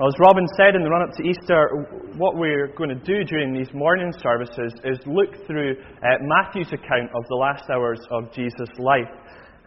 Well, 0.00 0.08
as 0.08 0.16
Robin 0.18 0.46
said 0.56 0.74
in 0.74 0.82
the 0.82 0.88
run 0.88 1.02
up 1.02 1.12
to 1.12 1.22
Easter, 1.22 2.16
what 2.16 2.40
we're 2.40 2.72
going 2.72 2.88
to 2.88 3.04
do 3.04 3.22
during 3.22 3.52
these 3.52 3.68
morning 3.74 4.10
services 4.16 4.72
is 4.82 4.96
look 5.04 5.28
through 5.46 5.76
uh, 5.76 6.16
Matthew's 6.24 6.72
account 6.72 7.12
of 7.12 7.22
the 7.28 7.36
last 7.36 7.68
hours 7.68 8.00
of 8.10 8.32
Jesus' 8.32 8.72
life. 8.78 9.12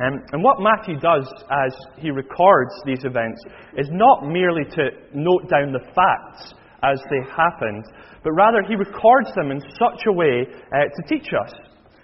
Um, 0.01 0.17
and 0.33 0.41
what 0.41 0.57
Matthew 0.57 0.97
does 0.97 1.29
as 1.51 1.77
he 1.99 2.09
records 2.09 2.73
these 2.83 3.05
events 3.05 3.45
is 3.77 3.85
not 3.91 4.25
merely 4.25 4.65
to 4.73 4.89
note 5.13 5.45
down 5.53 5.71
the 5.71 5.85
facts 5.93 6.57
as 6.81 6.97
they 7.13 7.21
happened, 7.29 7.85
but 8.23 8.33
rather 8.33 8.63
he 8.67 8.73
records 8.73 9.29
them 9.35 9.51
in 9.51 9.61
such 9.77 10.01
a 10.09 10.11
way 10.11 10.49
uh, 10.49 10.89
to 10.97 11.01
teach 11.13 11.29
us. 11.45 11.53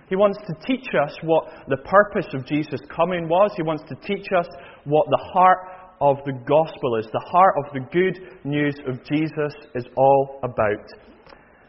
He 0.09 0.16
wants 0.16 0.38
to 0.46 0.54
teach 0.66 0.86
us 0.93 1.18
what 1.23 1.46
the 1.68 1.77
purpose 1.77 2.25
of 2.34 2.46
Jesus' 2.46 2.82
coming 2.89 3.30
was. 3.30 3.54
He 3.55 3.61
wants 3.61 3.84
to 3.89 3.96
teach 4.05 4.27
us 4.38 4.46
what 4.86 5.05
the 5.09 5.21
heart 5.34 5.68
of 6.02 6.18
the 6.25 6.34
gospel 6.47 6.95
is, 6.97 7.07
the 7.11 7.29
heart 7.32 7.55
of 7.57 7.73
the 7.73 7.86
good 7.91 8.45
news 8.45 8.75
of 8.88 9.04
Jesus 9.04 9.54
is 9.75 9.86
all 9.96 10.39
about. 10.43 10.87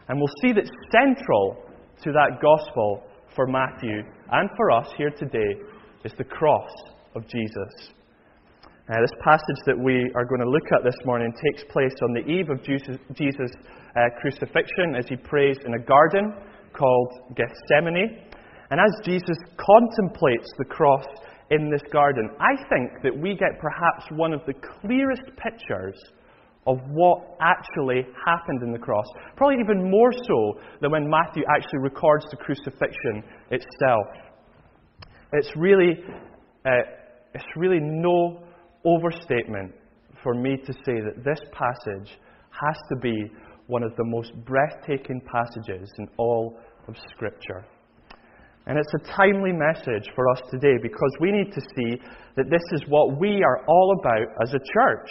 And 0.07 0.19
we'll 0.19 0.33
see 0.41 0.53
that 0.53 0.69
central 0.91 1.57
to 2.03 2.11
that 2.11 2.41
gospel 2.41 3.03
for 3.35 3.47
Matthew 3.47 4.03
and 4.31 4.49
for 4.57 4.71
us 4.71 4.87
here 4.97 5.11
today 5.11 5.55
is 6.03 6.13
the 6.17 6.23
cross 6.23 6.71
of 7.15 7.27
Jesus. 7.27 7.91
Uh, 8.89 8.99
this 8.99 9.15
passage 9.23 9.61
that 9.65 9.77
we 9.77 10.11
are 10.15 10.25
going 10.25 10.41
to 10.41 10.49
look 10.49 10.67
at 10.73 10.83
this 10.83 10.99
morning 11.05 11.31
takes 11.31 11.63
place 11.71 11.93
on 12.03 12.13
the 12.13 12.27
eve 12.27 12.49
of 12.49 12.61
Jesus' 12.63 13.51
uh, 13.95 14.01
crucifixion 14.19 14.95
as 14.97 15.07
he 15.07 15.15
prays 15.15 15.57
in 15.65 15.75
a 15.75 15.79
garden 15.79 16.33
called 16.73 17.35
Gethsemane. 17.35 18.19
And 18.71 18.79
as 18.79 19.05
Jesus 19.05 19.37
contemplates 19.55 20.47
the 20.57 20.65
cross 20.65 21.05
in 21.51 21.69
this 21.69 21.81
garden, 21.91 22.29
I 22.39 22.55
think 22.69 23.03
that 23.03 23.15
we 23.15 23.35
get 23.35 23.59
perhaps 23.59 24.05
one 24.11 24.33
of 24.33 24.41
the 24.47 24.53
clearest 24.81 25.23
pictures 25.37 25.99
of 26.65 26.77
what 26.89 27.37
actually 27.41 28.07
happened 28.25 28.63
in 28.63 28.71
the 28.71 28.79
cross. 28.79 29.05
Probably 29.35 29.57
even 29.61 29.91
more 29.91 30.11
so 30.13 30.59
than 30.79 30.91
when 30.91 31.09
Matthew 31.09 31.43
actually 31.53 31.79
records 31.79 32.25
the 32.31 32.37
crucifixion 32.37 33.23
itself. 33.49 34.05
It's 35.33 35.51
really, 35.57 36.03
uh, 36.65 36.69
it's 37.33 37.45
really 37.57 37.79
no 37.81 38.43
overstatement 38.85 39.73
for 40.23 40.33
me 40.33 40.57
to 40.65 40.73
say 40.73 41.01
that 41.01 41.23
this 41.25 41.39
passage 41.51 42.17
has 42.51 42.77
to 42.89 42.95
be 43.01 43.31
one 43.67 43.83
of 43.83 43.95
the 43.95 44.05
most 44.05 44.31
breathtaking 44.45 45.21
passages 45.31 45.91
in 45.97 46.07
all 46.17 46.57
of 46.87 46.95
Scripture. 47.09 47.65
And 48.67 48.77
it's 48.77 48.93
a 48.93 49.15
timely 49.17 49.51
message 49.51 50.07
for 50.15 50.29
us 50.29 50.41
today 50.51 50.77
because 50.81 51.11
we 51.19 51.31
need 51.31 51.51
to 51.53 51.61
see 51.75 51.99
that 52.35 52.49
this 52.49 52.61
is 52.73 52.83
what 52.87 53.19
we 53.19 53.43
are 53.43 53.65
all 53.67 53.97
about 53.99 54.27
as 54.41 54.53
a 54.53 54.59
church. 54.73 55.09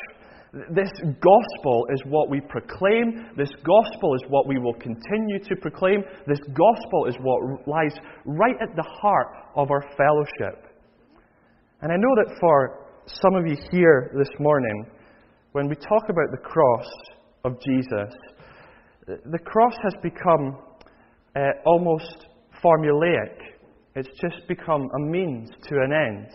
This 0.75 0.91
gospel 1.20 1.87
is 1.93 2.03
what 2.06 2.28
we 2.28 2.41
proclaim. 2.41 3.31
This 3.37 3.51
gospel 3.62 4.15
is 4.15 4.23
what 4.28 4.48
we 4.48 4.59
will 4.59 4.75
continue 4.75 5.39
to 5.45 5.56
proclaim. 5.61 6.03
This 6.27 6.41
gospel 6.41 7.06
is 7.06 7.15
what 7.23 7.69
lies 7.69 7.95
right 8.25 8.56
at 8.61 8.75
the 8.75 8.87
heart 9.01 9.28
of 9.55 9.71
our 9.71 9.83
fellowship. 9.97 10.67
And 11.83 11.93
I 11.93 11.97
know 11.97 12.15
that 12.17 12.37
for 12.41 12.87
some 13.06 13.34
of 13.34 13.47
you 13.47 13.56
here 13.71 14.12
this 14.17 14.31
morning, 14.39 14.87
when 15.53 15.69
we 15.69 15.75
talk 15.75 16.05
about 16.09 16.31
the 16.31 16.43
cross 16.43 16.89
of 17.45 17.61
Jesus, 17.61 18.15
the 19.06 19.39
cross 19.45 19.75
has 19.83 19.95
become 20.03 20.59
uh, 21.37 21.41
almost 21.65 22.27
formulaic. 22.62 23.36
It's 23.97 24.08
just 24.20 24.47
become 24.48 24.89
a 24.94 25.11
means 25.11 25.50
to 25.69 25.75
an 25.77 25.92
end. 25.92 26.28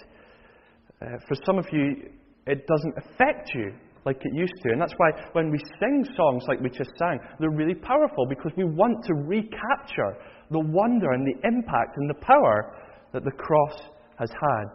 Uh, 1.01 1.17
for 1.27 1.35
some 1.45 1.57
of 1.57 1.65
you, 1.71 2.09
it 2.47 2.67
doesn't 2.67 2.95
affect 2.97 3.53
you 3.53 3.73
like 4.05 4.17
it 4.23 4.33
used 4.33 4.53
to. 4.63 4.71
And 4.71 4.81
that's 4.81 4.93
why 4.97 5.09
when 5.33 5.51
we 5.51 5.57
sing 5.79 6.05
songs 6.15 6.43
like 6.47 6.59
we 6.61 6.69
just 6.69 6.91
sang, 6.97 7.19
they're 7.39 7.49
really 7.49 7.73
powerful 7.73 8.25
because 8.29 8.51
we 8.55 8.63
want 8.63 9.03
to 9.05 9.13
recapture 9.13 10.17
the 10.51 10.59
wonder 10.59 11.11
and 11.11 11.25
the 11.25 11.47
impact 11.47 11.97
and 11.97 12.09
the 12.09 12.21
power 12.21 12.75
that 13.13 13.23
the 13.23 13.31
cross 13.31 13.73
has 14.19 14.29
had 14.29 14.69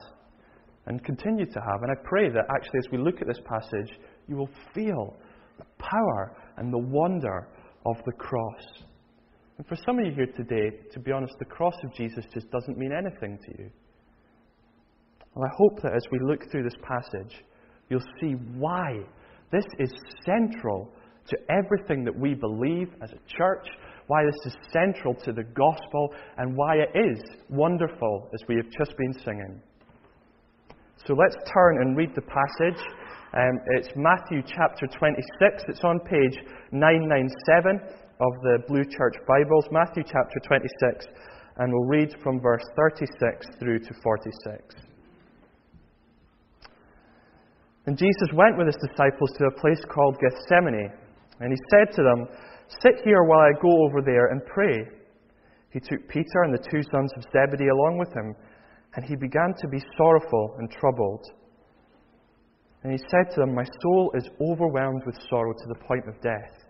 and 0.86 1.04
continue 1.04 1.46
to 1.46 1.60
have. 1.60 1.82
And 1.82 1.90
I 1.92 1.94
pray 2.02 2.28
that 2.28 2.44
actually, 2.56 2.78
as 2.78 2.90
we 2.90 2.98
look 2.98 3.20
at 3.20 3.28
this 3.28 3.40
passage, 3.44 3.98
you 4.26 4.36
will 4.36 4.50
feel 4.74 5.16
the 5.58 5.64
power 5.78 6.36
and 6.56 6.72
the 6.72 6.78
wonder 6.78 7.48
of 7.86 7.96
the 8.06 8.12
cross. 8.12 8.84
And 9.60 9.68
for 9.68 9.76
some 9.84 9.98
of 9.98 10.06
you 10.06 10.12
here 10.12 10.32
today, 10.38 10.74
to 10.90 10.98
be 10.98 11.12
honest, 11.12 11.34
the 11.38 11.44
cross 11.44 11.74
of 11.84 11.92
Jesus 11.92 12.24
just 12.32 12.50
doesn't 12.50 12.78
mean 12.78 12.92
anything 12.92 13.38
to 13.44 13.62
you. 13.62 13.70
Well, 15.34 15.44
I 15.44 15.54
hope 15.54 15.82
that 15.82 15.92
as 15.92 16.00
we 16.10 16.18
look 16.18 16.50
through 16.50 16.62
this 16.62 16.78
passage, 16.82 17.44
you'll 17.90 18.00
see 18.22 18.36
why 18.56 19.00
this 19.52 19.66
is 19.78 19.92
central 20.24 20.90
to 21.26 21.36
everything 21.50 22.04
that 22.04 22.18
we 22.18 22.32
believe 22.32 22.88
as 23.02 23.10
a 23.10 23.20
church, 23.36 23.68
why 24.06 24.24
this 24.24 24.54
is 24.54 24.58
central 24.72 25.12
to 25.26 25.30
the 25.30 25.44
gospel, 25.44 26.08
and 26.38 26.56
why 26.56 26.76
it 26.76 26.98
is 26.98 27.22
wonderful 27.50 28.30
as 28.32 28.40
we 28.48 28.56
have 28.56 28.70
just 28.78 28.96
been 28.96 29.12
singing. 29.12 29.60
So 31.04 31.12
let's 31.12 31.36
turn 31.52 31.82
and 31.82 31.98
read 31.98 32.14
the 32.14 32.22
passage. 32.22 32.82
Um, 33.34 33.60
it's 33.76 33.90
Matthew 33.94 34.40
chapter 34.40 34.86
26. 34.86 35.64
It's 35.68 35.84
on 35.84 36.00
page 36.00 36.46
997 36.72 37.78
of 38.20 38.36
the 38.42 38.58
Blue 38.68 38.84
Church 38.84 39.16
Bibles, 39.26 39.64
Matthew 39.72 40.02
chapter 40.04 40.36
26, 40.44 41.06
and 41.56 41.72
we'll 41.72 41.88
read 41.88 42.14
from 42.22 42.38
verse 42.38 42.64
36 42.76 43.46
through 43.58 43.78
to 43.78 43.94
46. 44.02 44.76
And 47.86 47.96
Jesus 47.96 48.28
went 48.34 48.58
with 48.58 48.66
his 48.66 48.76
disciples 48.76 49.32
to 49.38 49.48
a 49.48 49.58
place 49.58 49.80
called 49.88 50.20
Gethsemane, 50.20 50.92
and 51.40 51.48
he 51.50 51.58
said 51.72 51.96
to 51.96 52.02
them, 52.02 52.28
Sit 52.82 53.00
here 53.04 53.24
while 53.24 53.40
I 53.40 53.56
go 53.62 53.86
over 53.88 54.02
there 54.04 54.26
and 54.26 54.44
pray. 54.44 54.76
He 55.72 55.80
took 55.80 56.06
Peter 56.08 56.44
and 56.44 56.52
the 56.52 56.68
two 56.70 56.82
sons 56.92 57.10
of 57.16 57.24
Zebedee 57.32 57.72
along 57.72 57.96
with 57.96 58.12
him, 58.12 58.36
and 58.96 59.04
he 59.06 59.16
began 59.16 59.54
to 59.56 59.68
be 59.68 59.80
sorrowful 59.96 60.56
and 60.58 60.70
troubled. 60.70 61.24
And 62.84 62.92
he 62.92 62.98
said 62.98 63.32
to 63.32 63.40
them, 63.40 63.54
My 63.54 63.64
soul 63.80 64.12
is 64.14 64.28
overwhelmed 64.42 65.04
with 65.06 65.16
sorrow 65.30 65.52
to 65.52 65.68
the 65.68 65.80
point 65.88 66.04
of 66.06 66.20
death. 66.20 66.69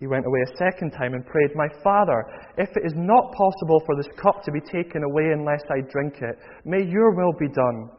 He 0.00 0.06
went 0.06 0.24
away 0.24 0.40
a 0.40 0.56
second 0.56 0.92
time 0.92 1.12
and 1.12 1.26
prayed, 1.26 1.50
My 1.54 1.68
Father, 1.84 2.24
if 2.56 2.70
it 2.74 2.86
is 2.86 2.94
not 2.96 3.32
possible 3.32 3.82
for 3.84 3.94
this 3.96 4.08
cup 4.16 4.42
to 4.44 4.50
be 4.50 4.60
taken 4.60 5.04
away 5.04 5.24
unless 5.32 5.60
I 5.70 5.86
drink 5.92 6.14
it, 6.22 6.38
may 6.64 6.82
your 6.82 7.14
will 7.14 7.34
be 7.38 7.48
done. 7.48 7.90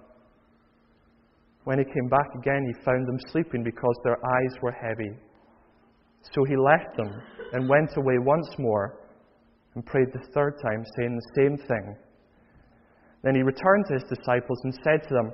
When 1.64 1.78
he 1.78 1.86
came 1.86 2.10
back 2.10 2.26
again, 2.36 2.66
he 2.66 2.84
found 2.84 3.08
them 3.08 3.20
sleeping 3.28 3.64
because 3.64 3.96
their 4.04 4.18
eyes 4.18 4.56
were 4.64 4.72
heavy. 4.72 5.12
So 6.34 6.44
he 6.44 6.58
left 6.58 6.98
them 6.98 7.22
and 7.54 7.70
went 7.70 7.96
away 7.96 8.18
once 8.18 8.50
more 8.58 8.98
and 9.76 9.86
prayed 9.86 10.08
the 10.12 10.28
third 10.34 10.56
time, 10.66 10.84
saying 10.98 11.16
the 11.16 11.34
same 11.36 11.58
thing. 11.68 11.96
Then 13.22 13.36
he 13.36 13.44
returned 13.44 13.86
to 13.90 13.94
his 13.94 14.18
disciples 14.18 14.60
and 14.64 14.74
said 14.84 15.08
to 15.08 15.14
them, 15.14 15.32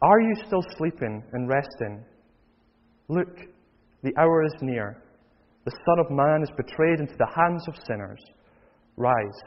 Are 0.00 0.20
you 0.20 0.34
still 0.46 0.62
sleeping 0.78 1.24
and 1.32 1.48
resting? 1.48 2.04
Look, 3.08 3.36
the 4.04 4.12
hour 4.16 4.44
is 4.44 4.54
near 4.60 5.02
the 5.64 5.70
Son 5.70 5.98
of 5.98 6.10
Man 6.10 6.42
is 6.42 6.50
betrayed 6.56 7.00
into 7.00 7.14
the 7.16 7.28
hands 7.34 7.64
of 7.68 7.74
sinners. 7.86 8.20
Rise, 8.96 9.40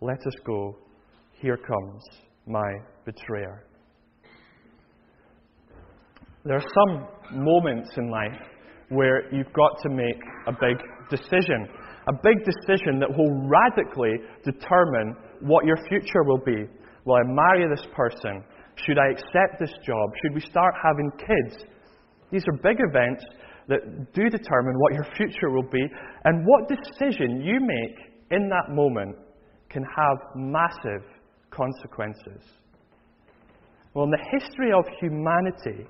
let 0.00 0.18
us 0.26 0.34
go. 0.44 0.76
Here 1.32 1.56
comes 1.56 2.02
my 2.46 2.70
betrayer. 3.04 3.64
There 6.44 6.56
are 6.56 6.60
some 6.60 7.42
moments 7.42 7.90
in 7.96 8.10
life 8.10 8.38
where 8.90 9.34
you've 9.34 9.52
got 9.54 9.80
to 9.82 9.88
make 9.88 10.20
a 10.46 10.52
big 10.52 10.76
decision. 11.08 11.68
A 12.08 12.12
big 12.12 12.36
decision 12.44 13.00
that 13.00 13.08
will 13.08 13.48
radically 13.48 14.12
determine 14.44 15.16
what 15.40 15.64
your 15.64 15.78
future 15.88 16.22
will 16.24 16.42
be. 16.44 16.68
Will 17.06 17.14
I 17.14 17.22
marry 17.24 17.66
this 17.74 17.86
person? 17.96 18.44
Should 18.76 18.98
I 18.98 19.12
accept 19.12 19.58
this 19.58 19.72
job? 19.86 20.10
Should 20.22 20.34
we 20.34 20.40
start 20.40 20.74
having 20.82 21.10
kids? 21.16 21.64
These 22.30 22.44
are 22.48 22.56
big 22.62 22.78
events 22.90 23.24
that 23.68 24.12
do 24.12 24.28
determine 24.28 24.78
what 24.78 24.94
your 24.94 25.06
future 25.16 25.50
will 25.50 25.68
be, 25.70 25.82
and 26.24 26.46
what 26.46 26.68
decision 26.68 27.40
you 27.40 27.60
make 27.60 28.12
in 28.30 28.48
that 28.48 28.74
moment 28.74 29.16
can 29.68 29.84
have 29.84 30.18
massive 30.34 31.02
consequences. 31.50 32.42
Well, 33.94 34.04
in 34.04 34.10
the 34.10 34.38
history 34.38 34.72
of 34.72 34.84
humanity, 35.00 35.86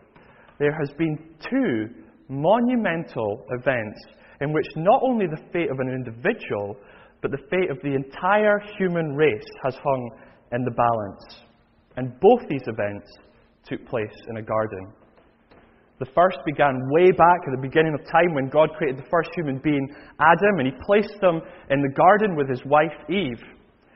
there 0.58 0.76
has 0.78 0.90
been 0.96 1.18
two 1.50 1.88
monumental 2.28 3.44
events 3.50 3.98
in 4.40 4.52
which 4.52 4.66
not 4.76 5.00
only 5.02 5.26
the 5.26 5.42
fate 5.52 5.70
of 5.70 5.78
an 5.80 5.88
individual, 5.88 6.76
but 7.22 7.30
the 7.30 7.42
fate 7.50 7.70
of 7.70 7.78
the 7.82 7.94
entire 7.94 8.60
human 8.78 9.14
race 9.14 9.48
has 9.64 9.74
hung 9.74 10.10
in 10.52 10.64
the 10.64 10.70
balance. 10.70 11.44
And 11.96 12.18
both 12.20 12.48
these 12.48 12.64
events 12.66 13.10
took 13.66 13.86
place 13.88 14.14
in 14.28 14.36
a 14.36 14.42
garden. 14.42 14.92
The 16.04 16.12
first 16.12 16.36
began 16.44 16.90
way 16.90 17.12
back 17.12 17.40
at 17.48 17.56
the 17.56 17.66
beginning 17.66 17.94
of 17.94 18.04
time 18.04 18.34
when 18.34 18.50
God 18.50 18.68
created 18.76 19.00
the 19.00 19.08
first 19.08 19.30
human 19.34 19.58
being, 19.64 19.88
Adam, 20.20 20.58
and 20.58 20.66
he 20.66 20.74
placed 20.84 21.18
them 21.22 21.40
in 21.70 21.80
the 21.80 21.94
garden 21.96 22.36
with 22.36 22.46
his 22.46 22.60
wife, 22.66 22.92
Eve. 23.08 23.40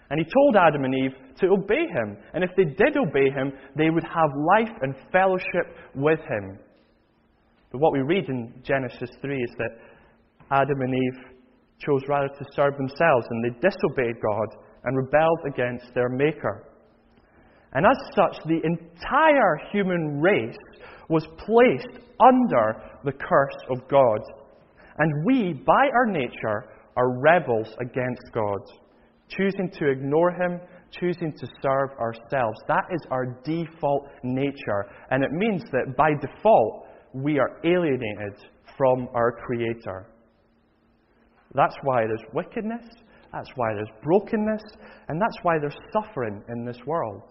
And 0.08 0.19
he 0.19 0.25
told 0.25 0.56
Adam 0.56 0.84
and 0.84 0.94
Eve 0.94 1.12
to 1.40 1.49
obey 1.49 1.84
him. 1.84 2.16
And 2.32 2.43
if 2.43 2.49
they 2.56 2.64
did 2.64 2.96
obey 2.96 3.28
him, 3.28 3.52
they 3.76 3.90
would 3.90 4.05
have 4.05 4.31
life 4.56 4.75
and 4.81 4.94
fellowship 5.12 5.76
with 5.94 6.20
him. 6.20 6.58
But 7.72 7.82
what 7.82 7.93
we 7.93 8.00
read 8.00 8.25
in 8.31 8.54
Genesis 8.62 9.11
3 9.20 9.37
is 9.37 9.50
that 9.58 9.76
Adam 10.50 10.81
and 10.81 10.94
Eve 10.94 11.25
chose 11.84 12.00
rather 12.08 12.28
to 12.28 12.44
serve 12.56 12.72
themselves, 12.78 13.26
and 13.28 13.44
they 13.44 13.61
disobeyed 13.61 14.16
God 14.22 14.49
and 14.84 14.96
rebelled 14.96 15.40
against 15.46 15.93
their 15.94 16.08
Maker. 16.08 16.64
And 17.75 17.84
as 17.84 17.99
such, 18.16 18.43
the 18.46 18.62
entire 18.64 19.61
human 19.70 20.22
race 20.22 20.56
was 21.08 21.26
placed 21.38 22.05
under 22.20 22.82
the 23.05 23.12
curse 23.12 23.56
of 23.70 23.88
God. 23.88 24.20
And 24.99 25.25
we, 25.25 25.52
by 25.52 25.88
our 25.94 26.06
nature, 26.06 26.66
are 26.96 27.20
rebels 27.20 27.69
against 27.81 28.22
God, 28.32 28.60
choosing 29.28 29.70
to 29.78 29.90
ignore 29.90 30.32
Him, 30.32 30.60
choosing 30.90 31.32
to 31.32 31.46
serve 31.62 31.90
ourselves. 31.99 32.58
That 32.66 32.84
is 32.93 33.00
our 33.10 33.38
default 33.44 34.08
nature. 34.22 34.87
And 35.10 35.22
it 35.22 35.31
means 35.32 35.62
that 35.72 35.96
by 35.96 36.10
default, 36.20 36.87
we 37.12 37.38
are 37.38 37.61
alienated 37.64 38.34
from 38.76 39.08
our 39.14 39.32
Creator. 39.46 40.06
That's 41.54 41.76
why 41.82 42.02
there's 42.06 42.25
wickedness, 42.34 42.84
that's 43.32 43.50
why 43.56 43.75
there's 43.75 43.88
brokenness, 44.02 44.62
and 45.08 45.20
that's 45.20 45.37
why 45.43 45.58
there's 45.58 45.76
suffering 45.93 46.43
in 46.49 46.64
this 46.64 46.78
world. 46.87 47.22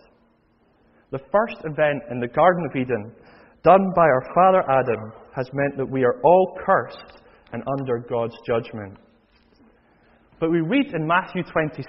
The 1.12 1.20
first 1.32 1.58
event 1.64 2.04
in 2.12 2.20
the 2.20 2.28
Garden 2.28 2.66
of 2.70 2.76
Eden, 2.76 3.12
done 3.68 3.92
by 3.94 4.04
our 4.04 4.24
father 4.34 4.64
Adam, 4.72 5.12
has 5.36 5.50
meant 5.52 5.76
that 5.76 5.92
we 5.92 6.06
are 6.06 6.22
all 6.24 6.58
cursed 6.66 7.22
and 7.52 7.62
under 7.68 8.00
God's 8.10 8.36
judgment. 8.48 8.98
But 10.40 10.52
we 10.52 10.62
read 10.62 10.94
in 10.94 11.06
Matthew 11.06 11.44
26 11.44 11.84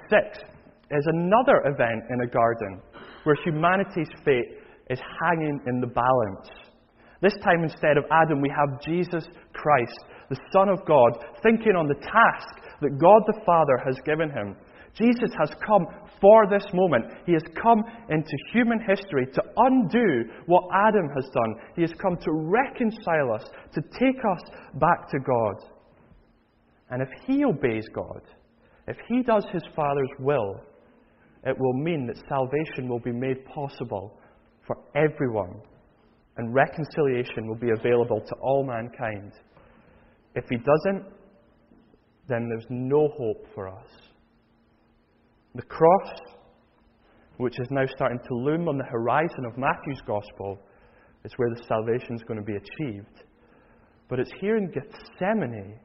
is 0.91 1.07
another 1.07 1.63
event 1.67 2.03
in 2.11 2.21
a 2.23 2.27
garden 2.27 2.81
where 3.23 3.37
humanity's 3.45 4.09
fate 4.25 4.59
is 4.91 4.99
hanging 5.23 5.61
in 5.69 5.81
the 5.81 5.87
balance. 5.87 6.49
This 7.23 7.35
time, 7.45 7.63
instead 7.63 7.97
of 7.97 8.05
Adam, 8.11 8.41
we 8.41 8.51
have 8.51 8.81
Jesus 8.83 9.29
Christ, 9.53 9.99
the 10.31 10.41
Son 10.53 10.69
of 10.69 10.85
God, 10.85 11.13
thinking 11.45 11.77
on 11.77 11.87
the 11.87 12.01
task 12.01 12.59
that 12.81 12.99
God 12.99 13.23
the 13.27 13.41
Father 13.47 13.79
has 13.87 13.97
given 14.05 14.31
him. 14.31 14.57
Jesus 14.99 15.31
has 15.39 15.51
come 15.65 15.87
for 16.21 16.49
this 16.51 16.65
moment. 16.75 17.07
He 17.25 17.33
has 17.33 17.45
come 17.63 17.85
into 18.11 18.33
human 18.53 18.81
history 18.81 19.27
to 19.33 19.43
undo 19.57 20.25
what 20.47 20.65
Adam 20.75 21.09
has 21.15 21.29
done. 21.33 21.55
He 21.77 21.83
has 21.83 21.93
come 22.03 22.17
to 22.17 22.33
reconcile 22.33 23.33
us, 23.33 23.45
to 23.75 23.81
take 23.81 24.19
us 24.19 24.51
back 24.75 25.09
to 25.11 25.19
God. 25.21 25.71
And 26.91 27.03
if 27.03 27.09
he 27.27 27.45
obeys 27.45 27.87
God, 27.95 28.23
if 28.89 28.97
he 29.09 29.23
does 29.23 29.45
his 29.53 29.63
Father's 29.77 30.11
will, 30.19 30.61
it 31.45 31.57
will 31.59 31.75
mean 31.75 32.07
that 32.07 32.17
salvation 32.29 32.89
will 32.89 32.99
be 32.99 33.13
made 33.13 33.45
possible 33.47 34.19
for 34.67 34.79
everyone 34.97 35.61
and 36.37 36.55
reconciliation 36.55 37.47
will 37.47 37.57
be 37.57 37.71
available 37.71 38.21
to 38.21 38.35
all 38.41 38.65
mankind. 38.65 39.33
If 40.35 40.45
he 40.49 40.57
doesn't, 40.57 41.05
then 42.29 42.49
there's 42.49 42.67
no 42.71 43.09
hope 43.19 43.47
for 43.55 43.69
us. 43.69 44.08
The 45.59 45.65
cross, 45.65 46.21
which 47.39 47.59
is 47.59 47.67
now 47.73 47.85
starting 47.97 48.21
to 48.29 48.35
loom 48.35 48.69
on 48.69 48.79
the 48.79 48.85
horizon 48.85 49.45
of 49.45 49.59
Matthew's 49.59 50.01
gospel, 50.07 50.57
is 51.25 51.33
where 51.37 51.51
the 51.51 51.65
salvation 51.65 52.15
is 52.15 52.23
going 52.23 52.39
to 52.39 52.47
be 52.47 52.55
achieved. 52.55 53.25
But 54.09 54.21
it's 54.21 54.31
here 54.41 54.57
in 54.57 54.71
Gethsemane 54.71 55.81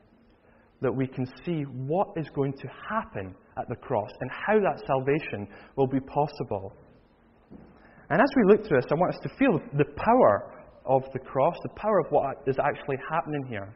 that 0.82 0.96
we 0.96 1.08
can 1.08 1.26
see 1.44 1.64
what 1.64 2.10
is 2.16 2.28
going 2.36 2.54
to 2.54 2.68
happen 2.88 3.34
at 3.58 3.68
the 3.68 3.76
cross 3.76 4.12
and 4.22 4.30
how 4.30 4.60
that 4.60 4.80
salvation 4.86 5.48
will 5.76 5.88
be 5.88 6.02
possible. 6.02 6.72
And 8.12 8.22
as 8.22 8.30
we 8.36 8.44
look 8.54 8.68
through 8.68 8.80
this, 8.80 8.92
I 8.92 8.94
want 8.94 9.16
us 9.16 9.22
to 9.24 9.30
feel 9.40 9.60
the 9.76 9.92
power 9.98 10.54
of 10.86 11.02
the 11.14 11.20
cross, 11.20 11.56
the 11.64 11.82
power 11.82 12.00
of 12.00 12.12
what 12.12 12.44
is 12.46 12.58
actually 12.60 12.98
happening 13.10 13.48
here. 13.50 13.76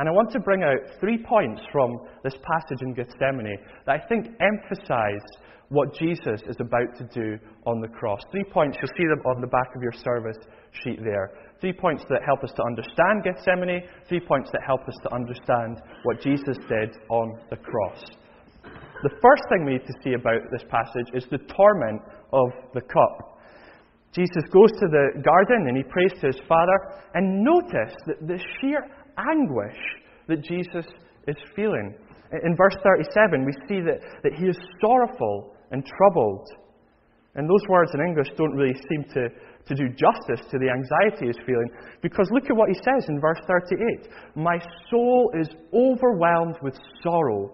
And 0.00 0.08
I 0.08 0.12
want 0.12 0.32
to 0.32 0.40
bring 0.40 0.62
out 0.62 0.80
three 0.98 1.18
points 1.18 1.60
from 1.70 2.00
this 2.24 2.32
passage 2.40 2.80
in 2.80 2.94
Gethsemane 2.94 3.58
that 3.84 4.00
I 4.00 4.08
think 4.08 4.32
emphasize 4.40 5.20
what 5.68 5.92
Jesus 5.92 6.40
is 6.48 6.56
about 6.58 6.96
to 6.96 7.04
do 7.12 7.36
on 7.66 7.82
the 7.82 7.88
cross. 7.88 8.20
Three 8.32 8.48
points, 8.50 8.78
you'll 8.80 8.96
see 8.96 9.04
them 9.04 9.20
on 9.26 9.42
the 9.42 9.52
back 9.52 9.68
of 9.76 9.82
your 9.82 9.92
service 9.92 10.38
sheet 10.82 11.04
there. 11.04 11.32
Three 11.60 11.74
points 11.74 12.02
that 12.08 12.22
help 12.24 12.42
us 12.42 12.50
to 12.56 12.64
understand 12.64 13.24
Gethsemane, 13.24 13.82
three 14.08 14.20
points 14.20 14.48
that 14.52 14.62
help 14.66 14.80
us 14.88 14.96
to 15.02 15.12
understand 15.12 15.82
what 16.04 16.22
Jesus 16.22 16.56
did 16.66 16.96
on 17.10 17.38
the 17.50 17.56
cross. 17.56 18.00
The 19.02 19.12
first 19.20 19.42
thing 19.50 19.66
we 19.66 19.72
need 19.72 19.86
to 19.86 20.00
see 20.02 20.14
about 20.14 20.40
this 20.50 20.64
passage 20.70 21.12
is 21.12 21.26
the 21.30 21.44
torment 21.52 22.00
of 22.32 22.48
the 22.72 22.80
cup. 22.80 23.30
Jesus 24.12 24.42
goes 24.50 24.72
to 24.72 24.88
the 24.90 25.22
garden 25.22 25.68
and 25.68 25.76
he 25.76 25.84
prays 25.84 26.12
to 26.20 26.26
his 26.26 26.40
Father. 26.48 26.78
And 27.14 27.44
notice 27.44 27.94
that 28.06 28.26
the 28.26 28.40
sheer 28.60 28.82
anguish 29.18 29.78
that 30.28 30.42
Jesus 30.42 30.86
is 31.26 31.36
feeling. 31.54 31.94
In 32.44 32.56
verse 32.56 32.76
37, 32.82 33.44
we 33.44 33.52
see 33.68 33.80
that, 33.82 34.00
that 34.22 34.34
he 34.34 34.46
is 34.46 34.56
sorrowful 34.80 35.54
and 35.70 35.84
troubled. 35.84 36.48
And 37.34 37.48
those 37.48 37.62
words 37.68 37.90
in 37.94 38.00
English 38.00 38.28
don't 38.36 38.54
really 38.54 38.78
seem 38.88 39.04
to, 39.14 39.28
to 39.28 39.74
do 39.74 39.88
justice 39.88 40.46
to 40.50 40.58
the 40.58 40.70
anxiety 40.70 41.26
he's 41.26 41.46
feeling. 41.46 41.68
Because 42.02 42.28
look 42.32 42.44
at 42.44 42.56
what 42.56 42.68
he 42.68 42.74
says 42.74 43.08
in 43.08 43.20
verse 43.20 43.38
38 43.46 44.08
My 44.36 44.58
soul 44.90 45.32
is 45.40 45.48
overwhelmed 45.72 46.56
with 46.62 46.74
sorrow 47.02 47.52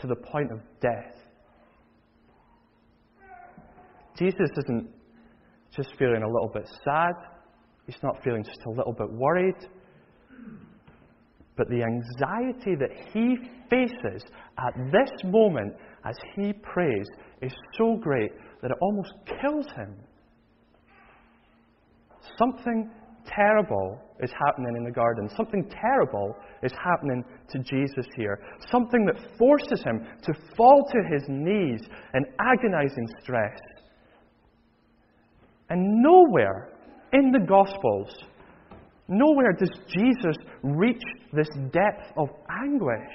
to 0.00 0.06
the 0.06 0.16
point 0.16 0.52
of 0.52 0.60
death. 0.80 1.14
Jesus 4.16 4.50
isn't 4.64 4.88
just 5.74 5.96
feeling 5.98 6.22
a 6.22 6.26
little 6.26 6.50
bit 6.52 6.68
sad. 6.84 7.14
He's 7.86 8.02
not 8.02 8.22
feeling 8.22 8.44
just 8.44 8.60
a 8.66 8.70
little 8.70 8.92
bit 8.92 9.10
worried. 9.10 9.56
But 11.56 11.68
the 11.68 11.82
anxiety 11.82 12.74
that 12.76 12.90
he 13.12 13.36
faces 13.68 14.24
at 14.58 14.74
this 14.90 15.10
moment 15.24 15.74
as 16.04 16.16
he 16.34 16.52
prays 16.52 17.06
is 17.40 17.52
so 17.76 17.96
great 17.96 18.32
that 18.62 18.70
it 18.70 18.76
almost 18.80 19.12
kills 19.40 19.66
him. 19.76 19.94
Something 22.38 22.90
terrible 23.26 24.00
is 24.20 24.30
happening 24.46 24.74
in 24.76 24.84
the 24.84 24.90
garden. 24.90 25.28
Something 25.36 25.68
terrible 25.70 26.34
is 26.62 26.72
happening 26.72 27.24
to 27.50 27.58
Jesus 27.58 28.06
here. 28.16 28.40
Something 28.70 29.04
that 29.06 29.36
forces 29.38 29.82
him 29.84 30.06
to 30.22 30.32
fall 30.56 30.84
to 30.90 30.98
his 31.12 31.22
knees 31.28 31.80
in 32.14 32.24
agonizing 32.40 33.08
stress 33.22 33.58
and 35.72 36.02
nowhere 36.02 36.68
in 37.12 37.30
the 37.30 37.46
Gospels, 37.46 38.14
nowhere 39.12 39.52
does 39.52 39.70
Jesus 39.88 40.36
reach 40.62 41.02
this 41.32 41.48
depth 41.72 42.12
of 42.16 42.28
anguish. 42.48 43.14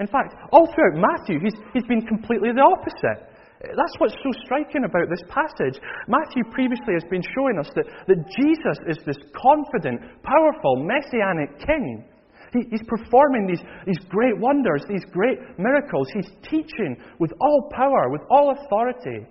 In 0.00 0.06
fact, 0.06 0.34
all 0.52 0.66
throughout 0.66 1.00
Matthew, 1.00 1.40
he's, 1.40 1.54
he's 1.72 1.86
been 1.88 2.02
completely 2.02 2.50
the 2.52 2.62
opposite. 2.62 3.30
That's 3.62 3.96
what's 3.98 4.14
so 4.14 4.30
striking 4.44 4.84
about 4.84 5.08
this 5.08 5.22
passage. 5.30 5.80
Matthew 6.08 6.44
previously 6.52 6.92
has 6.92 7.04
been 7.08 7.22
showing 7.22 7.56
us 7.58 7.70
that, 7.74 7.86
that 8.08 8.20
Jesus 8.36 8.76
is 8.88 8.98
this 9.06 9.16
confident, 9.32 10.00
powerful, 10.22 10.84
messianic 10.84 11.58
king. 11.64 12.04
He, 12.52 12.60
he's 12.70 12.84
performing 12.86 13.46
these, 13.46 13.62
these 13.86 14.04
great 14.08 14.36
wonders, 14.38 14.84
these 14.88 15.04
great 15.10 15.38
miracles. 15.58 16.08
He's 16.12 16.30
teaching 16.42 16.96
with 17.18 17.32
all 17.40 17.70
power, 17.72 18.10
with 18.10 18.22
all 18.30 18.52
authority. 18.52 19.26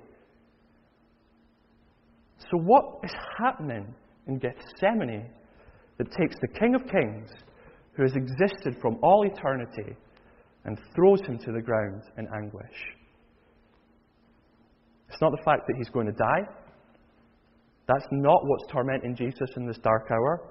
So, 2.39 2.57
what 2.57 2.99
is 3.03 3.13
happening 3.37 3.93
in 4.27 4.39
Gethsemane 4.39 5.29
that 6.03 6.11
takes 6.11 6.35
the 6.41 6.59
King 6.59 6.75
of 6.75 6.81
Kings, 6.83 7.29
who 7.93 8.03
has 8.03 8.13
existed 8.15 8.75
from 8.81 8.97
all 9.01 9.25
eternity, 9.25 9.95
and 10.65 10.77
throws 10.95 11.21
him 11.21 11.37
to 11.39 11.51
the 11.51 11.61
ground 11.61 12.01
in 12.17 12.27
anguish? 12.35 12.77
It's 15.09 15.21
not 15.21 15.31
the 15.31 15.43
fact 15.45 15.67
that 15.67 15.75
he's 15.77 15.89
going 15.89 16.07
to 16.07 16.13
die. 16.13 16.41
That's 17.87 18.05
not 18.11 18.39
what's 18.43 18.71
tormenting 18.71 19.15
Jesus 19.15 19.49
in 19.57 19.67
this 19.67 19.77
dark 19.83 20.09
hour. 20.11 20.49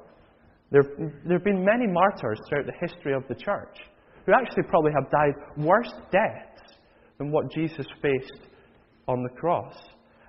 There, 0.71 0.85
there 1.25 1.39
have 1.39 1.45
been 1.45 1.65
many 1.65 1.87
martyrs 1.87 2.39
throughout 2.49 2.67
the 2.67 2.87
history 2.87 3.15
of 3.15 3.25
the 3.29 3.35
church 3.35 3.77
who 4.25 4.33
actually 4.33 4.63
probably 4.69 4.93
have 4.93 5.11
died 5.11 5.35
worse 5.57 5.93
deaths 6.13 6.79
than 7.19 7.33
what 7.33 7.51
Jesus 7.51 7.87
faced 8.01 8.49
on 9.09 9.23
the 9.23 9.29
cross. 9.41 9.75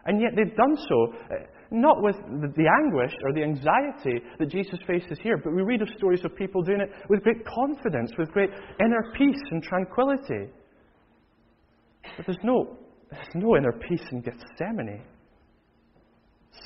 And 0.06 0.20
yet 0.20 0.32
they've 0.36 0.56
done 0.56 0.76
so 0.76 1.14
eh, 1.32 1.46
not 1.74 2.04
with 2.04 2.16
the, 2.16 2.70
anguish 2.84 3.12
or 3.24 3.34
the 3.34 3.42
anxiety 3.44 4.22
that 4.38 4.50
Jesus 4.50 4.80
faces 4.86 5.18
here, 5.22 5.38
but 5.44 5.54
we 5.54 5.64
read 5.64 5.82
of 5.82 5.90
stories 5.98 6.24
of 6.24 6.36
people 6.36 6.62
doing 6.62 6.82
it 6.82 6.92
with 7.10 7.24
great 7.24 7.44
confidence, 7.46 8.12
with 8.18 8.32
great 8.32 8.52
inner 8.80 9.12
peace 9.18 9.42
and 9.50 9.64
tranquility. 9.64 10.52
But 12.16 12.28
there's 12.28 12.44
no, 12.44 12.78
there's 13.10 13.28
no 13.34 13.58
inner 13.58 13.72
peace 13.72 14.04
in 14.12 14.22
Gethsemane. 14.22 15.02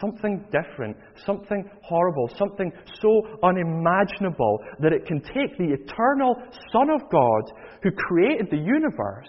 Something 0.02 0.46
different, 0.52 0.98
something 1.26 1.70
horrible, 1.82 2.30
something 2.38 2.70
so 3.02 3.22
unimaginable 3.42 4.60
that 4.82 4.92
it 4.92 5.06
can 5.06 5.22
take 5.22 5.58
the 5.58 5.74
eternal 5.74 6.36
Son 6.74 6.90
of 6.90 7.10
God 7.10 7.44
who 7.82 7.92
created 7.92 8.48
the 8.52 8.58
universe 8.58 9.26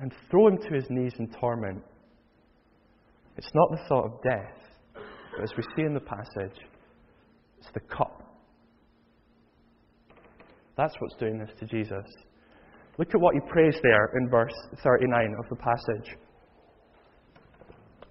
and 0.00 0.12
throw 0.28 0.48
him 0.48 0.58
to 0.58 0.74
his 0.74 0.86
knees 0.90 1.12
in 1.20 1.30
torment. 1.40 1.82
It's 3.38 3.54
not 3.54 3.70
the 3.70 3.78
thought 3.88 4.04
of 4.04 4.22
death, 4.22 4.58
but 4.94 5.44
as 5.44 5.52
we 5.56 5.62
see 5.76 5.82
in 5.82 5.94
the 5.94 6.00
passage, 6.00 6.58
it's 7.58 7.70
the 7.72 7.80
cup. 7.80 8.24
That's 10.76 10.94
what's 10.98 11.14
doing 11.16 11.38
this 11.38 11.50
to 11.60 11.66
Jesus. 11.66 12.04
Look 12.98 13.14
at 13.14 13.20
what 13.20 13.34
he 13.34 13.40
prays 13.48 13.76
there 13.82 14.10
in 14.16 14.28
verse 14.28 14.54
39 14.82 15.34
of 15.38 15.48
the 15.50 15.56
passage. 15.56 16.16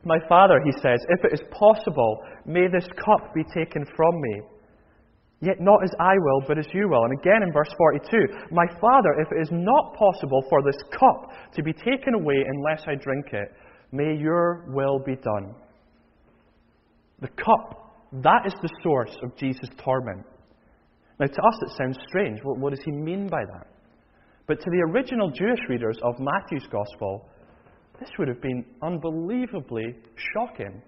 My 0.06 0.18
Father, 0.30 0.62
he 0.64 0.72
says, 0.82 1.00
if 1.10 1.26
it 1.26 1.34
is 1.34 1.42
possible, 1.52 2.24
may 2.46 2.68
this 2.72 2.88
cup 2.96 3.34
be 3.36 3.44
taken 3.54 3.86
from 3.98 4.22
me. 4.22 4.42
Yet 5.42 5.60
not 5.60 5.84
as 5.84 5.92
I 6.00 6.14
will, 6.18 6.42
but 6.48 6.58
as 6.58 6.66
you 6.74 6.88
will. 6.88 7.04
And 7.04 7.20
again 7.20 7.44
in 7.44 7.52
verse 7.52 7.70
42, 7.78 8.48
My 8.52 8.66
Father, 8.80 9.20
if 9.20 9.28
it 9.32 9.42
is 9.42 9.50
not 9.52 9.94
possible 9.94 10.42
for 10.50 10.64
this 10.64 10.82
cup 10.98 11.32
to 11.54 11.62
be 11.62 11.74
taken 11.74 12.14
away 12.16 12.46
unless 12.48 12.88
I 12.88 12.96
drink 12.96 13.26
it, 13.34 13.50
may 13.92 14.16
your 14.18 14.66
will 14.70 15.00
be 15.00 15.16
done. 15.16 15.56
The 17.20 17.30
cup, 17.30 17.96
that 18.24 18.46
is 18.46 18.54
the 18.62 18.70
source 18.84 19.16
of 19.24 19.36
Jesus' 19.38 19.70
torment. 19.84 20.26
Now, 21.20 21.26
to 21.26 21.42
us 21.42 21.62
it 21.64 21.78
sounds 21.78 21.98
strange. 22.08 22.40
What, 22.44 22.60
what 22.60 22.70
does 22.72 22.84
he 22.86 22.92
mean 22.92 23.28
by 23.28 23.44
that? 23.54 23.68
But 24.48 24.60
to 24.62 24.70
the 24.70 24.92
original 24.92 25.30
Jewish 25.32 25.60
readers 25.68 25.98
of 26.04 26.16
Matthew's 26.20 26.68
Gospel, 26.72 27.28
this 28.00 28.10
would 28.20 28.28
have 28.28 28.42
been 28.42 28.64
unbelievably 28.84 29.96
shocking. 30.34 30.82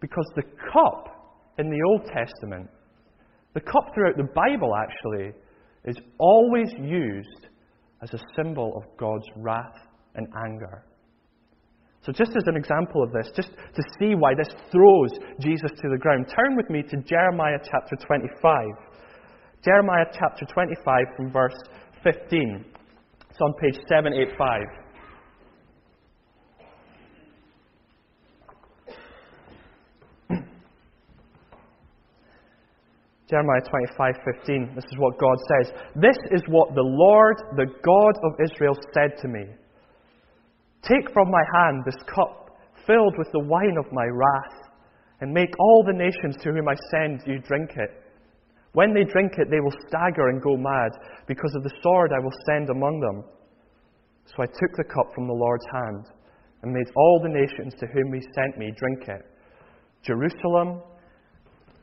Because 0.00 0.26
the 0.36 0.44
cup 0.72 1.08
in 1.58 1.68
the 1.68 1.80
Old 1.88 2.06
Testament, 2.06 2.70
the 3.54 3.60
cup 3.60 3.92
throughout 3.94 4.16
the 4.16 4.28
Bible 4.34 4.72
actually, 4.76 5.32
is 5.84 5.96
always 6.18 6.72
used 6.80 7.48
as 8.02 8.12
a 8.14 8.22
symbol 8.36 8.76
of 8.76 8.84
God's 8.96 9.26
wrath 9.36 9.76
and 10.14 10.26
anger. 10.46 10.84
So, 12.04 12.12
just 12.12 12.36
as 12.36 12.42
an 12.46 12.56
example 12.56 13.02
of 13.02 13.12
this, 13.12 13.30
just 13.34 13.48
to 13.48 13.82
see 13.98 14.14
why 14.14 14.34
this 14.34 14.52
throws 14.70 15.10
Jesus 15.40 15.70
to 15.80 15.88
the 15.88 15.96
ground, 15.96 16.26
turn 16.28 16.54
with 16.54 16.68
me 16.68 16.82
to 16.82 16.98
Jeremiah 16.98 17.56
chapter 17.64 17.96
25. 17.96 18.66
Jeremiah 19.64 20.04
chapter 20.12 20.44
25 20.44 21.04
from 21.16 21.32
verse 21.32 21.56
15. 22.02 22.62
It's 23.30 23.38
on 23.40 23.54
page 23.54 23.80
785. 23.88 24.60
Jeremiah 33.30 33.62
25:15. 33.62 34.74
This 34.74 34.84
is 34.84 34.98
what 34.98 35.18
God 35.18 35.38
says. 35.48 35.72
This 35.96 36.18
is 36.32 36.42
what 36.48 36.74
the 36.74 36.82
Lord, 36.82 37.38
the 37.56 37.64
God 37.64 38.18
of 38.22 38.38
Israel, 38.44 38.76
said 38.92 39.16
to 39.22 39.28
me. 39.28 39.46
Take 40.84 41.10
from 41.12 41.30
my 41.30 41.42
hand 41.56 41.82
this 41.84 42.02
cup 42.14 42.44
filled 42.86 43.16
with 43.16 43.28
the 43.32 43.48
wine 43.48 43.76
of 43.78 43.90
my 43.92 44.04
wrath, 44.04 44.68
and 45.20 45.32
make 45.32 45.48
all 45.58 45.82
the 45.86 45.96
nations 45.96 46.36
to 46.42 46.52
whom 46.52 46.68
I 46.68 46.74
send 46.90 47.22
you 47.26 47.38
drink 47.38 47.70
it. 47.76 47.90
When 48.72 48.92
they 48.92 49.04
drink 49.04 49.32
it, 49.38 49.48
they 49.50 49.60
will 49.60 49.72
stagger 49.88 50.28
and 50.28 50.42
go 50.42 50.56
mad, 50.56 50.90
because 51.26 51.54
of 51.56 51.62
the 51.62 51.72
sword 51.82 52.12
I 52.12 52.18
will 52.18 52.36
send 52.46 52.68
among 52.68 53.00
them. 53.00 53.24
So 54.26 54.42
I 54.42 54.46
took 54.46 54.72
the 54.76 54.84
cup 54.84 55.14
from 55.14 55.26
the 55.26 55.32
Lord's 55.32 55.64
hand, 55.72 56.04
and 56.62 56.72
made 56.72 56.90
all 56.96 57.20
the 57.22 57.32
nations 57.32 57.72
to 57.80 57.86
whom 57.86 58.12
he 58.12 58.20
sent 58.34 58.58
me 58.58 58.72
drink 58.76 59.08
it. 59.08 59.24
Jerusalem 60.02 60.82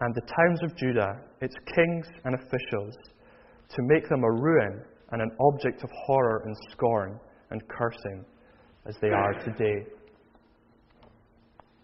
and 0.01 0.13
the 0.13 0.21
towns 0.21 0.61
of 0.63 0.75
Judah, 0.75 1.21
its 1.41 1.55
kings 1.73 2.07
and 2.25 2.35
officials, 2.35 2.95
to 3.69 3.81
make 3.83 4.07
them 4.09 4.23
a 4.23 4.31
ruin 4.31 4.83
and 5.11 5.21
an 5.21 5.31
object 5.39 5.83
of 5.83 5.89
horror 6.05 6.43
and 6.45 6.55
scorn 6.71 7.19
and 7.49 7.61
cursing 7.67 8.25
as 8.85 8.95
they 9.01 9.09
are 9.09 9.33
today. 9.43 9.85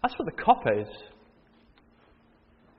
That's 0.02 0.14
what 0.18 0.26
the 0.26 0.42
cup 0.42 0.62
is. 0.78 0.88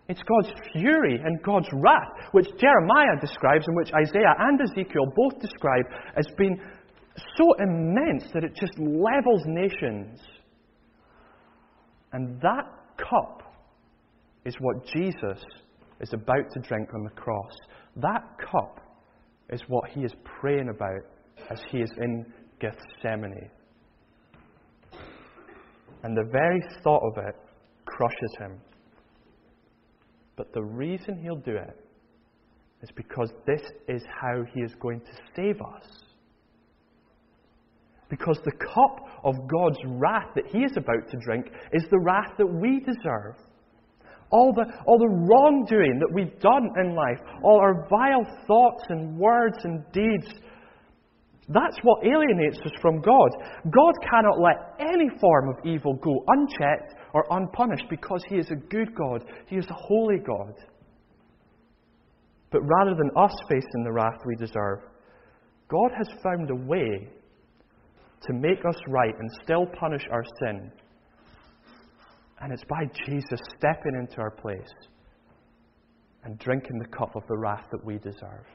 It's 0.07 0.21
God's 0.23 0.51
fury 0.73 1.19
and 1.23 1.41
God's 1.43 1.69
wrath, 1.73 2.31
which 2.31 2.47
Jeremiah 2.59 3.19
describes 3.21 3.65
and 3.67 3.77
which 3.77 3.91
Isaiah 3.93 4.33
and 4.39 4.59
Ezekiel 4.59 5.05
both 5.15 5.39
describe 5.39 5.85
as 6.17 6.25
being 6.37 6.59
so 7.37 7.53
immense 7.59 8.23
that 8.33 8.43
it 8.43 8.55
just 8.55 8.77
levels 8.79 9.43
nations. 9.45 10.19
And 12.11 12.41
that 12.41 12.65
cup 12.97 13.53
is 14.45 14.55
what 14.59 14.85
Jesus 14.87 15.43
is 15.99 16.13
about 16.13 16.49
to 16.53 16.59
drink 16.61 16.89
on 16.95 17.03
the 17.03 17.11
cross. 17.11 17.53
That 17.97 18.23
cup 18.51 18.81
is 19.49 19.61
what 19.67 19.91
he 19.91 20.01
is 20.01 20.13
praying 20.23 20.69
about 20.69 21.03
as 21.51 21.59
he 21.71 21.79
is 21.79 21.91
in 22.01 22.25
Gethsemane. 22.59 23.51
And 26.03 26.15
the 26.15 26.29
very 26.31 26.61
thought 26.83 27.03
of 27.03 27.23
it 27.23 27.35
crushes 27.85 28.35
him. 28.39 28.59
But 30.35 30.53
the 30.53 30.63
reason 30.63 31.21
he'll 31.21 31.35
do 31.35 31.55
it 31.55 31.85
is 32.81 32.89
because 32.95 33.29
this 33.45 33.61
is 33.87 34.01
how 34.21 34.43
he 34.53 34.61
is 34.61 34.73
going 34.79 35.01
to 35.01 35.11
save 35.35 35.57
us. 35.61 35.83
Because 38.09 38.39
the 38.43 38.53
cup 38.53 39.05
of 39.23 39.35
God's 39.47 39.79
wrath 39.85 40.29
that 40.35 40.47
he 40.47 40.59
is 40.59 40.71
about 40.77 41.09
to 41.11 41.17
drink 41.17 41.47
is 41.73 41.83
the 41.91 41.99
wrath 41.99 42.33
that 42.37 42.47
we 42.47 42.79
deserve. 42.79 43.35
All 44.31 44.53
the, 44.53 44.63
all 44.85 44.97
the 44.97 45.27
wrongdoing 45.27 45.99
that 45.99 46.13
we've 46.13 46.39
done 46.39 46.69
in 46.79 46.95
life, 46.95 47.19
all 47.43 47.59
our 47.59 47.87
vile 47.89 48.25
thoughts 48.47 48.83
and 48.89 49.17
words 49.17 49.57
and 49.63 49.83
deeds, 49.91 50.39
that's 51.49 51.77
what 51.81 52.05
alienates 52.05 52.59
us 52.63 52.71
from 52.79 53.01
God. 53.01 53.29
God 53.63 53.93
cannot 54.07 54.39
let 54.39 54.75
any 54.79 55.09
form 55.19 55.49
of 55.49 55.65
evil 55.65 55.95
go 55.95 56.23
unchecked 56.27 56.93
or 57.13 57.25
unpunished 57.31 57.85
because 57.89 58.23
He 58.29 58.35
is 58.35 58.49
a 58.51 58.55
good 58.55 58.93
God. 58.93 59.25
He 59.47 59.55
is 59.55 59.65
a 59.69 59.73
holy 59.73 60.19
God. 60.19 60.53
But 62.51 62.61
rather 62.61 62.95
than 62.95 63.09
us 63.17 63.33
facing 63.49 63.83
the 63.83 63.91
wrath 63.91 64.19
we 64.25 64.35
deserve, 64.35 64.79
God 65.69 65.91
has 65.97 66.07
found 66.23 66.49
a 66.51 66.55
way 66.55 67.09
to 68.21 68.33
make 68.33 68.59
us 68.67 68.77
right 68.87 69.13
and 69.17 69.29
still 69.43 69.65
punish 69.79 70.03
our 70.11 70.23
sin. 70.41 70.71
And 72.41 72.53
it's 72.53 72.63
by 72.69 72.85
Jesus 73.05 73.39
stepping 73.57 73.95
into 73.99 74.19
our 74.19 74.31
place 74.31 74.71
and 76.23 76.37
drinking 76.39 76.79
the 76.79 76.97
cup 76.97 77.15
of 77.15 77.23
the 77.27 77.37
wrath 77.37 77.65
that 77.71 77.83
we 77.83 77.97
deserve. 77.97 78.45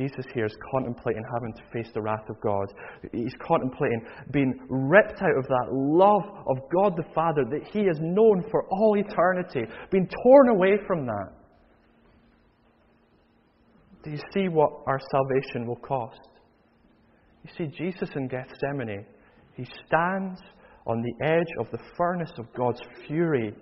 Jesus 0.00 0.24
here 0.32 0.46
is 0.46 0.56
contemplating 0.72 1.22
having 1.34 1.52
to 1.52 1.62
face 1.72 1.92
the 1.92 2.00
wrath 2.00 2.24
of 2.30 2.40
God. 2.40 2.72
He's 3.12 3.34
contemplating 3.46 4.00
being 4.32 4.58
ripped 4.68 5.20
out 5.20 5.36
of 5.36 5.44
that 5.46 5.68
love 5.70 6.22
of 6.48 6.56
God 6.72 6.96
the 6.96 7.12
Father 7.14 7.44
that 7.50 7.68
he 7.70 7.80
has 7.80 7.98
known 8.00 8.42
for 8.50 8.64
all 8.70 8.96
eternity, 8.96 9.64
being 9.90 10.08
torn 10.22 10.48
away 10.48 10.78
from 10.86 11.04
that. 11.04 11.32
Do 14.02 14.10
you 14.10 14.20
see 14.32 14.48
what 14.48 14.70
our 14.86 15.00
salvation 15.10 15.66
will 15.66 15.76
cost? 15.76 16.20
You 17.44 17.50
see, 17.58 17.76
Jesus 17.76 18.08
in 18.16 18.28
Gethsemane, 18.28 19.04
he 19.54 19.66
stands 19.86 20.40
on 20.86 21.02
the 21.02 21.26
edge 21.26 21.52
of 21.58 21.70
the 21.72 21.84
furnace 21.98 22.32
of 22.38 22.46
God's 22.54 22.80
fury 23.06 23.54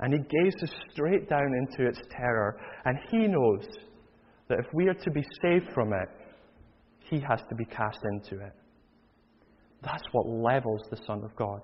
and 0.00 0.12
he 0.12 0.18
gazes 0.18 0.74
straight 0.92 1.28
down 1.28 1.52
into 1.54 1.88
its 1.88 2.00
terror, 2.10 2.58
and 2.84 2.98
he 3.10 3.28
knows 3.28 3.64
that 4.48 4.58
if 4.58 4.66
we 4.72 4.88
are 4.88 4.94
to 4.94 5.10
be 5.10 5.24
saved 5.42 5.66
from 5.74 5.92
it, 5.92 6.08
he 7.10 7.20
has 7.20 7.40
to 7.48 7.54
be 7.54 7.64
cast 7.64 7.98
into 8.12 8.44
it. 8.44 8.52
That's 9.82 10.02
what 10.12 10.26
levels 10.26 10.82
the 10.90 10.98
Son 11.06 11.22
of 11.24 11.34
God. 11.36 11.60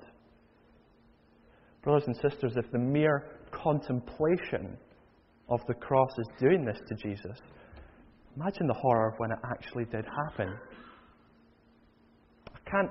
Brothers 1.83 2.05
and 2.07 2.17
sisters, 2.17 2.53
if 2.57 2.71
the 2.73 2.79
mere 2.79 3.25
contemplation 3.51 4.77
of 5.49 5.61
the 5.67 5.75
cross 5.75 6.11
is 6.19 6.27
doing 6.39 6.65
this 6.65 6.79
to 6.89 6.95
Jesus, 6.97 7.39
imagine 8.37 8.67
the 8.67 8.75
horror 8.75 9.09
of 9.09 9.15
when 9.19 9.31
it 9.31 9.39
actually 9.51 9.85
did 9.87 10.05
happen. 10.05 10.55
I 12.55 12.71
can't, 12.71 12.91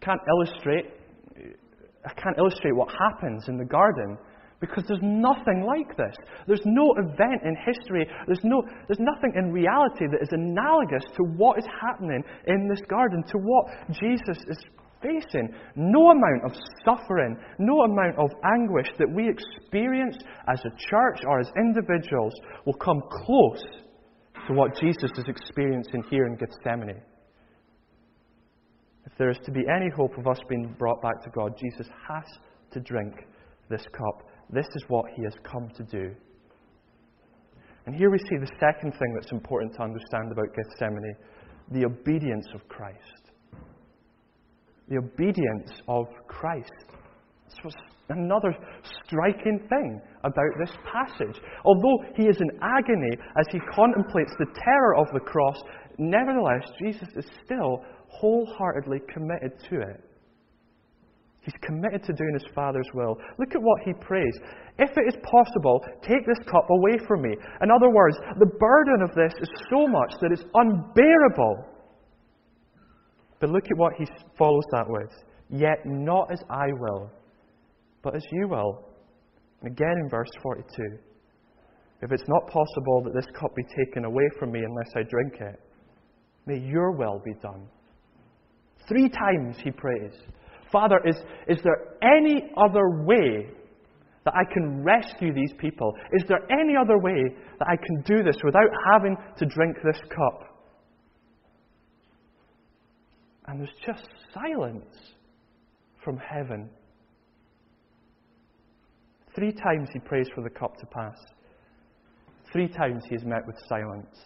can't 0.00 0.20
illustrate 0.28 0.92
I 2.04 2.12
can't 2.14 2.36
illustrate 2.36 2.74
what 2.74 2.88
happens 2.90 3.44
in 3.48 3.56
the 3.58 3.64
garden 3.64 4.18
because 4.62 4.84
there's 4.86 5.02
nothing 5.02 5.66
like 5.66 5.96
this. 5.96 6.14
There's 6.46 6.64
no 6.64 6.94
event 6.96 7.42
in 7.44 7.56
history, 7.66 8.06
there's, 8.26 8.44
no, 8.44 8.62
there's 8.86 9.02
nothing 9.02 9.34
in 9.36 9.52
reality 9.52 10.06
that 10.06 10.22
is 10.22 10.30
analogous 10.30 11.02
to 11.16 11.24
what 11.36 11.58
is 11.58 11.66
happening 11.82 12.22
in 12.46 12.68
this 12.68 12.80
garden, 12.88 13.24
to 13.26 13.38
what 13.38 13.66
Jesus 13.90 14.38
is 14.48 14.58
facing, 15.02 15.52
no 15.74 16.12
amount 16.12 16.44
of 16.46 16.52
suffering, 16.84 17.36
no 17.58 17.82
amount 17.82 18.16
of 18.18 18.30
anguish 18.54 18.86
that 18.98 19.12
we 19.12 19.28
experience 19.28 20.16
as 20.48 20.60
a 20.60 20.70
church 20.78 21.24
or 21.26 21.40
as 21.40 21.50
individuals 21.58 22.32
will 22.64 22.78
come 22.78 23.02
close 23.26 23.64
to 24.46 24.54
what 24.54 24.78
Jesus 24.80 25.10
is 25.18 25.24
experiencing 25.26 26.04
here 26.08 26.26
in 26.26 26.36
Gethsemane. 26.36 27.02
If 29.06 29.18
there 29.18 29.30
is 29.30 29.38
to 29.44 29.50
be 29.50 29.62
any 29.74 29.90
hope 29.90 30.16
of 30.18 30.28
us 30.28 30.38
being 30.48 30.74
brought 30.78 31.02
back 31.02 31.20
to 31.24 31.30
God, 31.30 31.58
Jesus 31.58 31.88
has 32.08 32.24
to 32.70 32.80
drink 32.80 33.26
this 33.68 33.82
cup. 33.92 34.28
This 34.52 34.66
is 34.74 34.84
what 34.88 35.06
he 35.16 35.22
has 35.24 35.34
come 35.42 35.68
to 35.76 35.82
do. 35.84 36.14
And 37.86 37.96
here 37.96 38.10
we 38.10 38.18
see 38.18 38.36
the 38.38 38.50
second 38.60 38.92
thing 38.92 39.14
that's 39.14 39.32
important 39.32 39.74
to 39.74 39.82
understand 39.82 40.30
about 40.30 40.54
Gethsemane 40.54 41.16
the 41.70 41.86
obedience 41.86 42.46
of 42.54 42.66
Christ. 42.68 43.30
The 44.88 44.98
obedience 44.98 45.70
of 45.88 46.06
Christ. 46.28 46.70
This 47.46 47.64
was 47.64 47.74
another 48.08 48.54
striking 49.06 49.60
thing 49.68 50.00
about 50.22 50.52
this 50.60 50.74
passage. 50.84 51.40
Although 51.64 52.04
he 52.14 52.24
is 52.24 52.40
in 52.40 52.50
agony 52.60 53.16
as 53.38 53.46
he 53.50 53.58
contemplates 53.74 54.32
the 54.38 54.52
terror 54.54 54.96
of 54.96 55.06
the 55.14 55.20
cross, 55.20 55.56
nevertheless, 55.98 56.68
Jesus 56.84 57.08
is 57.16 57.24
still 57.44 57.82
wholeheartedly 58.08 58.98
committed 59.12 59.52
to 59.70 59.80
it. 59.80 60.04
He's 61.42 61.54
committed 61.60 62.04
to 62.04 62.12
doing 62.12 62.34
his 62.34 62.46
Father's 62.54 62.86
will. 62.94 63.16
Look 63.38 63.54
at 63.54 63.62
what 63.62 63.82
he 63.84 63.92
prays. 63.94 64.32
If 64.78 64.90
it 64.96 65.08
is 65.08 65.20
possible, 65.22 65.84
take 66.02 66.24
this 66.24 66.38
cup 66.46 66.68
away 66.70 66.98
from 67.06 67.22
me. 67.22 67.34
In 67.60 67.70
other 67.70 67.90
words, 67.90 68.16
the 68.38 68.46
burden 68.46 69.02
of 69.02 69.14
this 69.14 69.32
is 69.40 69.50
so 69.68 69.88
much 69.88 70.12
that 70.20 70.30
it's 70.30 70.44
unbearable. 70.54 71.64
But 73.40 73.50
look 73.50 73.64
at 73.64 73.76
what 73.76 73.94
he 73.98 74.06
follows 74.38 74.62
that 74.70 74.84
with. 74.88 75.10
Yet 75.50 75.84
not 75.84 76.30
as 76.32 76.38
I 76.48 76.68
will, 76.78 77.10
but 78.02 78.14
as 78.14 78.22
you 78.30 78.46
will. 78.48 78.88
And 79.60 79.72
again 79.72 79.96
in 80.00 80.08
verse 80.08 80.30
42. 80.42 80.64
If 82.02 82.12
it's 82.12 82.28
not 82.28 82.46
possible 82.46 83.02
that 83.04 83.14
this 83.14 83.26
cup 83.38 83.54
be 83.56 83.64
taken 83.84 84.04
away 84.04 84.28
from 84.38 84.52
me 84.52 84.60
unless 84.60 84.90
I 84.96 85.02
drink 85.02 85.34
it, 85.40 85.60
may 86.46 86.58
your 86.58 86.92
will 86.92 87.20
be 87.24 87.34
done. 87.42 87.66
Three 88.88 89.08
times 89.08 89.56
he 89.62 89.70
prays. 89.70 90.12
Father, 90.72 90.98
is, 91.06 91.16
is 91.46 91.58
there 91.62 91.96
any 92.02 92.50
other 92.56 93.04
way 93.04 93.46
that 94.24 94.34
I 94.34 94.50
can 94.52 94.82
rescue 94.82 95.34
these 95.34 95.52
people? 95.58 95.92
Is 96.12 96.24
there 96.28 96.40
any 96.50 96.74
other 96.80 96.98
way 96.98 97.22
that 97.58 97.68
I 97.68 97.76
can 97.76 98.02
do 98.06 98.22
this 98.22 98.36
without 98.42 98.70
having 98.92 99.16
to 99.38 99.46
drink 99.46 99.76
this 99.84 100.00
cup? 100.08 100.48
And 103.46 103.60
there's 103.60 103.74
just 103.84 104.08
silence 104.32 104.94
from 106.02 106.16
heaven. 106.16 106.70
Three 109.34 109.52
times 109.52 109.88
he 109.92 109.98
prays 109.98 110.28
for 110.34 110.42
the 110.42 110.50
cup 110.50 110.76
to 110.78 110.86
pass. 110.86 111.16
Three 112.52 112.68
times 112.68 113.02
he 113.08 113.16
is 113.16 113.24
met 113.24 113.46
with 113.46 113.56
silence. 113.68 114.16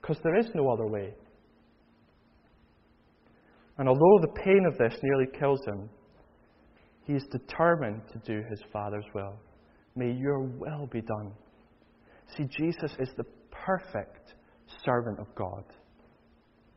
Because 0.00 0.18
there 0.22 0.38
is 0.38 0.46
no 0.54 0.68
other 0.70 0.86
way. 0.86 1.14
And 3.78 3.88
although 3.88 4.18
the 4.20 4.40
pain 4.42 4.64
of 4.66 4.78
this 4.78 4.98
nearly 5.02 5.26
kills 5.38 5.60
him, 5.66 5.88
he 7.04 7.12
is 7.12 7.24
determined 7.30 8.02
to 8.12 8.18
do 8.26 8.42
his 8.48 8.60
Father's 8.72 9.04
will. 9.14 9.38
May 9.94 10.12
your 10.12 10.40
will 10.40 10.86
be 10.90 11.02
done. 11.02 11.32
See, 12.36 12.44
Jesus 12.44 12.92
is 12.98 13.10
the 13.16 13.24
perfect 13.50 14.34
servant 14.84 15.20
of 15.20 15.26
God, 15.34 15.64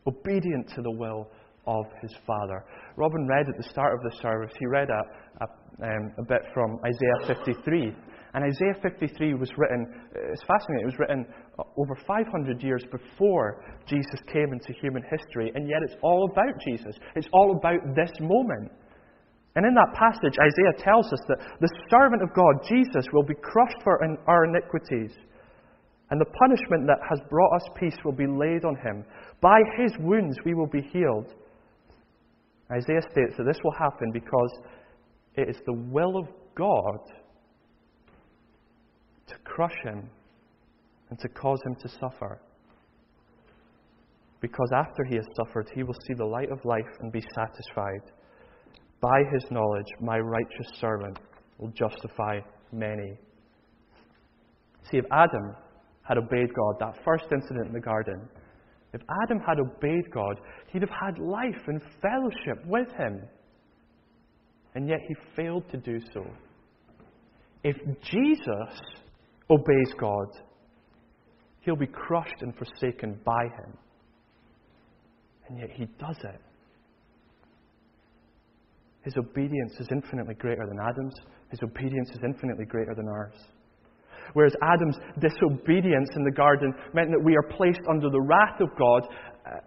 obedient 0.05 0.69
to 0.75 0.81
the 0.81 0.91
will 0.91 1.27
of 1.65 1.85
his 2.01 2.13
Father. 2.25 2.63
Robin 2.95 3.27
read 3.27 3.47
at 3.49 3.57
the 3.57 3.69
start 3.69 3.93
of 3.93 4.11
the 4.11 4.17
service, 4.21 4.51
he 4.59 4.65
read 4.65 4.89
a, 4.89 5.43
a, 5.43 5.47
um, 5.85 6.11
a 6.17 6.23
bit 6.23 6.41
from 6.53 6.79
Isaiah 6.85 7.35
53. 7.35 7.95
And 8.33 8.43
Isaiah 8.43 8.75
53 8.81 9.33
was 9.33 9.49
written, 9.57 9.87
it's 10.13 10.43
fascinating, 10.43 10.83
it 10.83 10.85
was 10.85 10.99
written 10.99 11.25
Uh, 11.59 11.63
over 11.77 11.95
500 12.07 12.63
years 12.63 12.83
before 12.91 13.63
Jesus 13.85 14.19
came 14.31 14.53
into 14.53 14.71
human 14.79 15.03
history, 15.09 15.51
and 15.55 15.67
yet 15.67 15.79
it's 15.83 15.95
all 16.01 16.29
about 16.31 16.53
Jesus. 16.63 16.95
It's 17.15 17.27
all 17.33 17.57
about 17.57 17.95
this 17.95 18.11
moment. 18.21 18.71
And 19.55 19.65
in 19.65 19.73
that 19.73 19.93
passage, 19.93 20.37
Isaiah 20.39 20.83
tells 20.83 21.11
us 21.11 21.19
that 21.27 21.39
the 21.59 21.69
servant 21.89 22.21
of 22.21 22.33
God, 22.33 22.63
Jesus, 22.69 23.05
will 23.11 23.23
be 23.23 23.33
crushed 23.33 23.81
for 23.83 23.99
our 24.27 24.45
iniquities, 24.45 25.11
and 26.11 26.21
the 26.21 26.31
punishment 26.39 26.87
that 26.87 26.99
has 27.09 27.19
brought 27.29 27.55
us 27.55 27.69
peace 27.77 27.97
will 28.05 28.13
be 28.13 28.27
laid 28.27 28.63
on 28.63 28.75
him. 28.75 29.03
By 29.41 29.59
his 29.77 29.91
wounds 29.99 30.37
we 30.45 30.53
will 30.53 30.67
be 30.67 30.81
healed. 30.81 31.33
Isaiah 32.71 33.01
states 33.11 33.35
that 33.37 33.45
this 33.45 33.59
will 33.63 33.73
happen 33.77 34.11
because 34.13 34.59
it 35.35 35.49
is 35.49 35.57
the 35.65 35.73
will 35.73 36.17
of 36.17 36.27
God 36.55 36.99
to 39.27 39.35
crush 39.43 39.75
him 39.83 40.09
and 41.09 41.19
to 41.19 41.27
cause 41.29 41.59
him 41.65 41.75
to 41.81 41.89
suffer. 41.89 42.41
Because 44.41 44.69
after 44.73 45.03
he 45.03 45.15
has 45.15 45.25
suffered, 45.35 45.69
he 45.73 45.83
will 45.83 45.97
see 46.07 46.13
the 46.13 46.25
light 46.25 46.51
of 46.51 46.63
life 46.63 46.87
and 47.01 47.11
be 47.11 47.23
satisfied. 47.35 48.11
By 49.01 49.23
his 49.33 49.49
knowledge, 49.51 49.87
my 50.01 50.19
righteous 50.19 50.67
servant 50.79 51.19
will 51.57 51.71
justify 51.71 52.39
many. 52.71 53.17
See, 54.89 54.97
if 54.97 55.05
Adam 55.11 55.55
had 56.03 56.17
obeyed 56.17 56.49
God, 56.53 56.75
that 56.79 57.03
first 57.03 57.25
incident 57.31 57.67
in 57.67 57.73
the 57.73 57.79
garden, 57.79 58.27
if 58.93 59.01
Adam 59.23 59.39
had 59.45 59.59
obeyed 59.59 60.09
God, 60.11 60.39
he'd 60.71 60.81
have 60.81 60.89
had 60.89 61.19
life 61.19 61.67
and 61.67 61.81
fellowship 62.01 62.65
with 62.65 62.87
him. 62.93 63.21
And 64.75 64.87
yet 64.87 64.99
he 65.07 65.15
failed 65.35 65.69
to 65.71 65.77
do 65.77 65.99
so. 66.13 66.25
If 67.63 67.75
Jesus 68.01 68.81
obeys 69.49 69.93
God, 69.99 70.27
he'll 71.61 71.75
be 71.75 71.87
crushed 71.87 72.41
and 72.41 72.53
forsaken 72.55 73.19
by 73.25 73.43
him. 73.43 73.77
And 75.47 75.59
yet 75.59 75.69
he 75.71 75.85
does 75.99 76.17
it. 76.23 76.41
His 79.03 79.15
obedience 79.17 79.73
is 79.79 79.87
infinitely 79.91 80.35
greater 80.35 80.65
than 80.67 80.77
Adam's. 80.79 81.15
His 81.49 81.59
obedience 81.63 82.09
is 82.11 82.19
infinitely 82.23 82.65
greater 82.65 82.93
than 82.95 83.07
ours. 83.07 83.35
Whereas 84.33 84.53
Adam's 84.61 84.97
disobedience 85.19 86.09
in 86.15 86.23
the 86.23 86.31
garden 86.31 86.73
meant 86.93 87.09
that 87.09 87.23
we 87.23 87.35
are 87.35 87.57
placed 87.57 87.81
under 87.89 88.09
the 88.09 88.21
wrath 88.21 88.61
of 88.61 88.69
God 88.77 89.07
uh, 89.45 89.59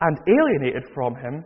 and 0.00 0.18
alienated 0.28 0.84
from 0.94 1.16
Him, 1.16 1.44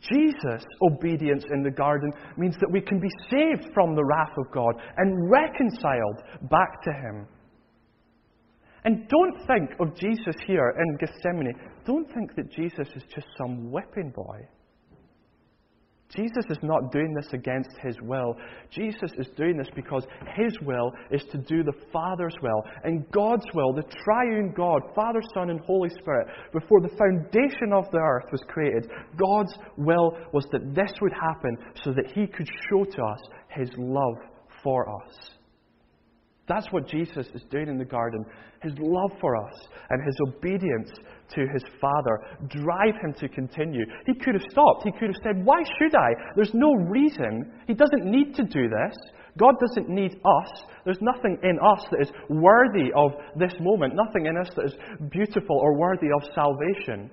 Jesus' 0.00 0.64
obedience 0.90 1.44
in 1.52 1.62
the 1.62 1.70
garden 1.70 2.10
means 2.36 2.56
that 2.60 2.70
we 2.70 2.80
can 2.80 2.98
be 2.98 3.10
saved 3.30 3.72
from 3.74 3.94
the 3.94 4.04
wrath 4.04 4.32
of 4.38 4.50
God 4.52 4.74
and 4.96 5.30
reconciled 5.30 6.22
back 6.50 6.82
to 6.84 6.92
Him. 6.92 7.26
And 8.84 9.08
don't 9.08 9.46
think 9.46 9.70
of 9.80 9.96
Jesus 9.96 10.36
here 10.46 10.74
in 10.78 10.96
Gethsemane, 10.96 11.54
don't 11.86 12.12
think 12.12 12.34
that 12.36 12.52
Jesus 12.52 12.88
is 12.94 13.02
just 13.14 13.26
some 13.38 13.70
whipping 13.70 14.10
boy. 14.14 14.46
Jesus 16.14 16.44
is 16.48 16.58
not 16.62 16.92
doing 16.92 17.12
this 17.14 17.32
against 17.32 17.70
his 17.82 17.96
will. 18.02 18.36
Jesus 18.70 19.10
is 19.18 19.26
doing 19.36 19.56
this 19.56 19.68
because 19.74 20.06
his 20.36 20.56
will 20.62 20.92
is 21.10 21.24
to 21.32 21.38
do 21.38 21.64
the 21.64 21.72
Father's 21.92 22.36
will. 22.40 22.62
And 22.84 23.10
God's 23.10 23.46
will, 23.52 23.72
the 23.72 23.82
triune 24.04 24.52
God, 24.56 24.82
Father, 24.94 25.20
Son, 25.34 25.50
and 25.50 25.60
Holy 25.60 25.88
Spirit, 25.88 26.28
before 26.52 26.80
the 26.82 26.96
foundation 26.96 27.72
of 27.72 27.90
the 27.90 27.98
earth 27.98 28.26
was 28.30 28.42
created, 28.48 28.88
God's 29.16 29.54
will 29.76 30.16
was 30.32 30.46
that 30.52 30.74
this 30.74 30.92
would 31.00 31.12
happen 31.12 31.56
so 31.82 31.92
that 31.92 32.12
he 32.14 32.26
could 32.26 32.48
show 32.70 32.84
to 32.84 33.02
us 33.02 33.20
his 33.48 33.70
love 33.76 34.18
for 34.62 34.88
us. 35.02 35.30
That's 36.46 36.66
what 36.70 36.88
Jesus 36.88 37.26
is 37.34 37.42
doing 37.50 37.68
in 37.68 37.78
the 37.78 37.84
garden. 37.84 38.24
His 38.62 38.74
love 38.78 39.12
for 39.20 39.34
us 39.36 39.54
and 39.88 40.02
his 40.04 40.16
obedience 40.28 40.90
to 41.34 41.40
his 41.40 41.64
Father 41.80 42.20
drive 42.48 42.94
him 43.02 43.14
to 43.18 43.28
continue. 43.28 43.84
He 44.06 44.14
could 44.14 44.34
have 44.34 44.50
stopped. 44.50 44.84
He 44.84 44.92
could 44.92 45.08
have 45.08 45.22
said, 45.22 45.44
Why 45.44 45.62
should 45.78 45.94
I? 45.94 46.10
There's 46.36 46.52
no 46.52 46.74
reason. 46.74 47.50
He 47.66 47.74
doesn't 47.74 48.04
need 48.04 48.34
to 48.34 48.44
do 48.44 48.68
this. 48.68 48.94
God 49.38 49.54
doesn't 49.58 49.88
need 49.88 50.12
us. 50.12 50.64
There's 50.84 51.00
nothing 51.00 51.38
in 51.42 51.58
us 51.58 51.84
that 51.90 52.02
is 52.02 52.12
worthy 52.28 52.90
of 52.94 53.12
this 53.36 53.52
moment, 53.60 53.94
nothing 53.96 54.26
in 54.26 54.36
us 54.36 54.50
that 54.54 54.66
is 54.66 54.74
beautiful 55.10 55.56
or 55.56 55.76
worthy 55.78 56.08
of 56.14 56.28
salvation. 56.34 57.10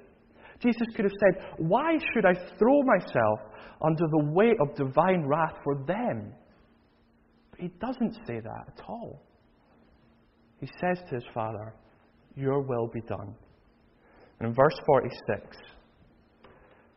Jesus 0.62 0.88
could 0.96 1.06
have 1.06 1.14
said, 1.20 1.44
Why 1.58 1.98
should 2.14 2.26
I 2.26 2.34
throw 2.60 2.82
myself 2.84 3.40
under 3.84 4.06
the 4.12 4.26
weight 4.34 4.58
of 4.60 4.76
divine 4.76 5.26
wrath 5.26 5.56
for 5.64 5.84
them? 5.86 6.34
He 7.62 7.68
doesn't 7.80 8.16
say 8.28 8.40
that 8.40 8.66
at 8.68 8.82
all. 8.88 9.22
He 10.60 10.68
says 10.80 11.04
to 11.10 11.16
his 11.16 11.24
Father, 11.34 11.74
Your 12.36 12.62
will 12.62 12.88
be 12.88 13.02
done. 13.02 13.36
And 14.40 14.50
in 14.50 14.54
verse 14.54 14.76
46, 14.86 15.58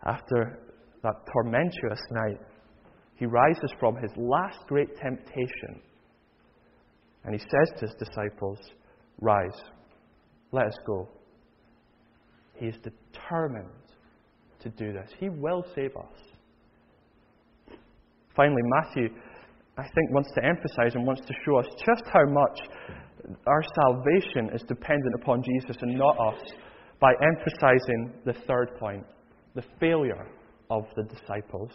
after 0.07 0.59
that 1.03 1.15
tormentuous 1.33 2.01
night, 2.11 2.41
he 3.17 3.27
rises 3.27 3.71
from 3.79 3.97
his 3.97 4.11
last 4.17 4.59
great 4.67 4.89
temptation 4.97 5.83
and 7.25 7.35
he 7.35 7.39
says 7.39 7.81
to 7.81 7.87
his 7.87 7.95
disciples, 7.99 8.59
Rise, 9.21 9.61
let 10.53 10.67
us 10.67 10.77
go. 10.87 11.09
He 12.57 12.67
is 12.67 12.77
determined 12.77 13.69
to 14.61 14.69
do 14.71 14.93
this. 14.93 15.11
He 15.19 15.29
will 15.29 15.65
save 15.75 15.97
us. 15.97 17.77
Finally, 18.37 18.63
Matthew, 18.65 19.09
I 19.77 19.83
think, 19.83 20.13
wants 20.13 20.31
to 20.37 20.45
emphasize 20.45 20.95
and 20.95 21.07
wants 21.07 21.23
to 21.27 21.35
show 21.45 21.59
us 21.59 21.67
just 21.85 22.05
how 22.13 22.25
much 22.27 22.61
our 23.47 23.63
salvation 23.83 24.51
is 24.55 24.63
dependent 24.63 25.15
upon 25.21 25.43
Jesus 25.43 25.77
and 25.83 25.99
not 25.99 26.17
us 26.19 26.41
by 27.01 27.13
emphasizing 27.23 28.15
the 28.25 28.35
third 28.47 28.77
point 28.79 29.05
the 29.55 29.65
failure 29.81 30.29
of 30.71 30.85
the 30.97 31.05
disciples. 31.05 31.71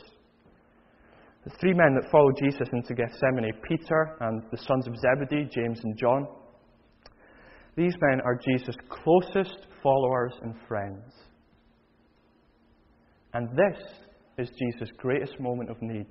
The 1.46 1.52
three 1.62 1.74
men 1.74 1.96
that 1.96 2.12
followed 2.12 2.36
Jesus 2.42 2.68
into 2.74 2.94
Gethsemane 2.94 3.52
Peter 3.68 4.18
and 4.20 4.44
the 4.52 4.58
sons 4.58 4.88
of 4.88 4.96
Zebedee, 4.98 5.50
James 5.50 5.80
and 5.84 5.98
John. 5.98 6.28
These 7.78 7.94
men 8.02 8.20
are 8.26 8.36
Jesus' 8.36 8.76
closest 8.90 9.68
followers 9.82 10.34
and 10.42 10.54
friends. 10.68 11.14
And 13.34 13.48
this 13.50 13.82
is 14.38 14.50
Jesus' 14.50 14.92
greatest 14.98 15.40
moment 15.40 15.70
of 15.70 15.78
need. 15.82 16.08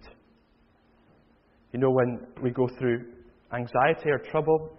You 1.72 1.81
know, 1.81 1.90
when 1.90 2.26
we 2.42 2.50
go 2.50 2.68
through 2.78 3.04
anxiety 3.52 4.11
or 4.11 4.18
trouble, 4.31 4.70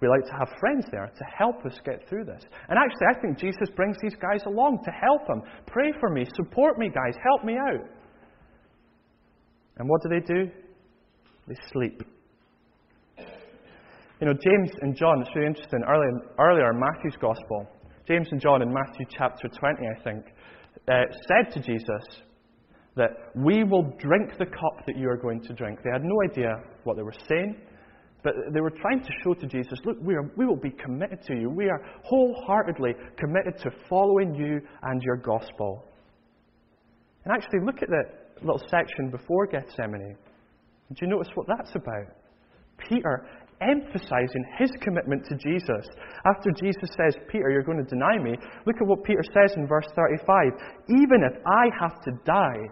we 0.00 0.08
like 0.08 0.24
to 0.26 0.32
have 0.38 0.48
friends 0.58 0.86
there 0.90 1.06
to 1.06 1.24
help 1.36 1.64
us 1.66 1.78
get 1.84 2.08
through 2.08 2.24
this. 2.24 2.42
And 2.68 2.78
actually, 2.78 3.06
I 3.10 3.20
think 3.20 3.38
Jesus 3.38 3.68
brings 3.76 3.96
these 4.02 4.14
guys 4.14 4.42
along 4.46 4.78
to 4.84 4.90
help 4.90 5.26
them. 5.26 5.42
Pray 5.66 5.92
for 6.00 6.08
me, 6.08 6.24
support 6.34 6.78
me, 6.78 6.88
guys, 6.88 7.14
help 7.22 7.44
me 7.44 7.54
out. 7.54 7.86
And 9.76 9.88
what 9.88 10.00
do 10.02 10.08
they 10.08 10.24
do? 10.26 10.50
They 11.48 11.56
sleep. 11.72 12.02
You 14.20 14.26
know, 14.26 14.34
James 14.34 14.70
and 14.82 14.94
John, 14.94 15.22
it's 15.22 15.30
really 15.34 15.48
interesting, 15.48 15.82
earlier, 15.88 16.12
earlier 16.38 16.70
in 16.70 16.78
Matthew's 16.78 17.16
Gospel, 17.20 17.66
James 18.06 18.28
and 18.30 18.40
John 18.40 18.60
in 18.60 18.72
Matthew 18.72 19.06
chapter 19.08 19.48
20, 19.48 19.78
I 19.86 20.02
think, 20.02 20.24
uh, 20.88 21.02
said 21.28 21.52
to 21.54 21.60
Jesus 21.60 22.22
that 23.00 23.32
we 23.34 23.64
will 23.64 23.94
drink 23.98 24.36
the 24.38 24.44
cup 24.44 24.84
that 24.86 24.94
you 24.94 25.08
are 25.08 25.16
going 25.16 25.40
to 25.40 25.54
drink. 25.54 25.78
They 25.82 25.90
had 25.90 26.04
no 26.04 26.20
idea 26.30 26.62
what 26.84 26.98
they 26.98 27.02
were 27.02 27.14
saying, 27.30 27.56
but 28.22 28.34
they 28.52 28.60
were 28.60 28.74
trying 28.82 29.00
to 29.00 29.08
show 29.24 29.32
to 29.32 29.46
Jesus, 29.46 29.78
look, 29.86 29.96
we, 30.02 30.14
are, 30.14 30.30
we 30.36 30.44
will 30.44 30.60
be 30.60 30.70
committed 30.70 31.22
to 31.26 31.34
you. 31.34 31.48
We 31.48 31.70
are 31.70 31.80
wholeheartedly 32.04 32.92
committed 33.16 33.58
to 33.62 33.70
following 33.88 34.34
you 34.34 34.60
and 34.82 35.02
your 35.02 35.16
gospel. 35.16 35.82
And 37.24 37.32
actually, 37.32 37.60
look 37.64 37.80
at 37.80 37.88
that 37.88 38.42
little 38.42 38.60
section 38.68 39.10
before 39.10 39.46
Gethsemane. 39.46 40.16
Do 40.92 40.96
you 41.00 41.08
notice 41.08 41.28
what 41.34 41.46
that's 41.46 41.74
about? 41.74 42.14
Peter 42.86 43.26
emphasizing 43.62 44.44
his 44.58 44.70
commitment 44.82 45.24
to 45.26 45.36
Jesus. 45.36 45.86
After 46.26 46.50
Jesus 46.50 46.88
says, 46.96 47.14
Peter, 47.30 47.50
you're 47.50 47.62
going 47.62 47.82
to 47.82 47.88
deny 47.88 48.18
me, 48.18 48.36
look 48.66 48.76
at 48.76 48.86
what 48.86 49.04
Peter 49.04 49.22
says 49.34 49.56
in 49.56 49.66
verse 49.66 49.86
35 49.96 50.52
Even 50.88 51.22
if 51.30 51.40
I 51.46 51.70
have 51.80 52.00
to 52.02 52.10
die, 52.26 52.68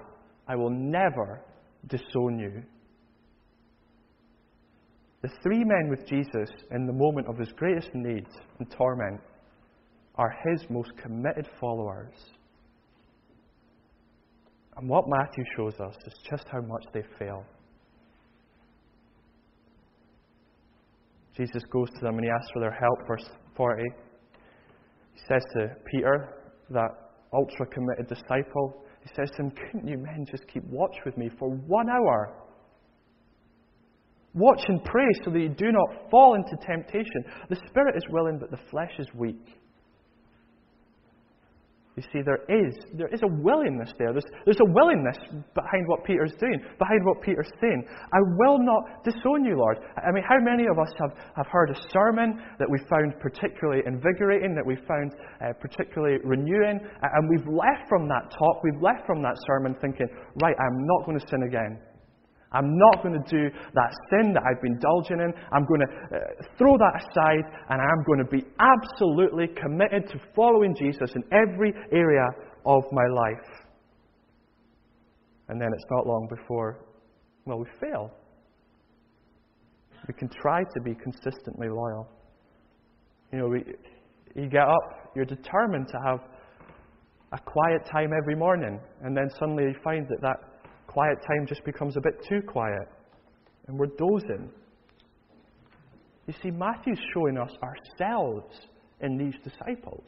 I 0.48 0.56
will 0.56 0.70
never 0.70 1.42
disown 1.86 2.38
you. 2.38 2.62
The 5.22 5.28
three 5.42 5.64
men 5.64 5.90
with 5.90 6.06
Jesus 6.06 6.48
in 6.70 6.86
the 6.86 6.92
moment 6.92 7.26
of 7.28 7.36
his 7.36 7.52
greatest 7.56 7.90
need 7.94 8.24
and 8.58 8.70
torment 8.70 9.20
are 10.14 10.34
his 10.46 10.64
most 10.70 10.90
committed 10.96 11.48
followers. 11.60 12.14
And 14.76 14.88
what 14.88 15.04
Matthew 15.08 15.44
shows 15.56 15.74
us 15.80 15.94
is 16.06 16.14
just 16.30 16.44
how 16.50 16.60
much 16.60 16.84
they 16.94 17.02
fail. 17.18 17.44
Jesus 21.36 21.62
goes 21.70 21.88
to 21.90 22.00
them 22.00 22.14
and 22.16 22.24
he 22.24 22.30
asks 22.30 22.50
for 22.52 22.60
their 22.60 22.72
help, 22.72 23.06
verse 23.06 23.28
40. 23.56 23.82
He 25.14 25.20
says 25.28 25.42
to 25.54 25.68
Peter, 25.90 26.34
that 26.70 26.90
ultra 27.32 27.66
committed 27.66 28.08
disciple, 28.08 28.84
he 29.08 29.14
says 29.14 29.30
to 29.36 29.42
him, 29.44 29.50
Couldn't 29.50 29.88
you 29.88 29.98
men 29.98 30.26
just 30.30 30.46
keep 30.52 30.64
watch 30.64 30.96
with 31.04 31.16
me 31.16 31.30
for 31.38 31.48
one 31.50 31.88
hour? 31.88 32.34
Watch 34.34 34.60
and 34.68 34.82
pray 34.84 35.06
so 35.24 35.30
that 35.30 35.40
you 35.40 35.48
do 35.48 35.72
not 35.72 36.10
fall 36.10 36.34
into 36.34 36.56
temptation. 36.64 37.24
The 37.48 37.56
spirit 37.68 37.96
is 37.96 38.04
willing, 38.10 38.38
but 38.38 38.50
the 38.50 38.60
flesh 38.70 38.92
is 38.98 39.06
weak. 39.14 39.60
You 41.98 42.06
see, 42.14 42.22
there 42.22 42.46
is, 42.46 42.78
there 42.94 43.10
is 43.10 43.18
a 43.26 43.32
willingness 43.42 43.90
there. 43.98 44.14
There's, 44.14 44.30
there's 44.46 44.62
a 44.62 44.70
willingness 44.70 45.18
behind 45.50 45.82
what 45.90 46.06
Peter's 46.06 46.30
doing, 46.38 46.62
behind 46.78 47.02
what 47.02 47.18
Peter's 47.26 47.50
saying. 47.60 47.82
I 47.90 48.22
will 48.38 48.62
not 48.62 49.02
disown 49.02 49.42
you, 49.42 49.58
Lord. 49.58 49.82
I 49.98 50.14
mean, 50.14 50.22
how 50.22 50.38
many 50.38 50.70
of 50.70 50.78
us 50.78 50.94
have, 51.02 51.18
have 51.34 51.50
heard 51.50 51.74
a 51.74 51.78
sermon 51.90 52.38
that 52.62 52.70
we 52.70 52.78
found 52.86 53.18
particularly 53.18 53.82
invigorating, 53.84 54.54
that 54.54 54.62
we 54.62 54.78
found 54.86 55.10
uh, 55.42 55.50
particularly 55.58 56.22
renewing, 56.22 56.78
and 56.78 57.22
we've 57.26 57.50
left 57.50 57.90
from 57.90 58.06
that 58.06 58.30
talk, 58.30 58.62
we've 58.62 58.78
left 58.80 59.02
from 59.04 59.20
that 59.26 59.34
sermon 59.50 59.74
thinking, 59.82 60.06
right, 60.40 60.54
I'm 60.54 60.86
not 60.86 61.02
going 61.02 61.18
to 61.18 61.26
sin 61.26 61.42
again. 61.50 61.82
I'm 62.52 62.78
not 62.78 63.02
going 63.02 63.14
to 63.14 63.28
do 63.28 63.50
that 63.74 63.90
sin 64.10 64.32
that 64.32 64.42
I've 64.42 64.62
been 64.62 64.72
indulging 64.72 65.20
in. 65.20 65.32
I'm 65.52 65.66
going 65.66 65.80
to 65.80 66.16
uh, 66.16 66.18
throw 66.56 66.78
that 66.78 67.02
aside 67.02 67.44
and 67.68 67.80
I'm 67.80 68.04
going 68.06 68.24
to 68.24 68.30
be 68.30 68.44
absolutely 68.58 69.48
committed 69.48 70.08
to 70.10 70.20
following 70.34 70.74
Jesus 70.74 71.14
in 71.14 71.22
every 71.32 71.74
area 71.92 72.26
of 72.64 72.82
my 72.90 73.06
life. 73.06 73.48
And 75.48 75.60
then 75.60 75.68
it's 75.72 75.84
not 75.90 76.06
long 76.06 76.28
before, 76.28 76.84
well, 77.44 77.58
we 77.58 77.66
fail. 77.80 78.10
We 80.06 80.14
can 80.14 80.28
try 80.40 80.62
to 80.62 80.80
be 80.82 80.94
consistently 80.94 81.68
loyal. 81.68 82.08
You 83.32 83.38
know, 83.40 83.48
we, 83.48 83.64
you 84.34 84.48
get 84.48 84.62
up, 84.62 85.12
you're 85.14 85.26
determined 85.26 85.88
to 85.88 85.98
have 86.06 86.20
a 87.32 87.38
quiet 87.38 87.84
time 87.92 88.12
every 88.16 88.34
morning, 88.34 88.80
and 89.02 89.14
then 89.14 89.28
suddenly 89.38 89.64
you 89.64 89.74
find 89.84 90.06
that 90.08 90.20
that 90.22 90.36
quiet 90.88 91.18
time 91.22 91.46
just 91.46 91.64
becomes 91.64 91.96
a 91.96 92.00
bit 92.00 92.14
too 92.28 92.40
quiet 92.46 92.88
and 93.68 93.78
we're 93.78 93.86
dozing. 93.86 94.50
You 96.26 96.34
see, 96.42 96.50
Matthew's 96.50 96.98
showing 97.14 97.38
us 97.38 97.52
ourselves 97.62 98.54
in 99.00 99.16
these 99.16 99.34
disciples. 99.44 100.04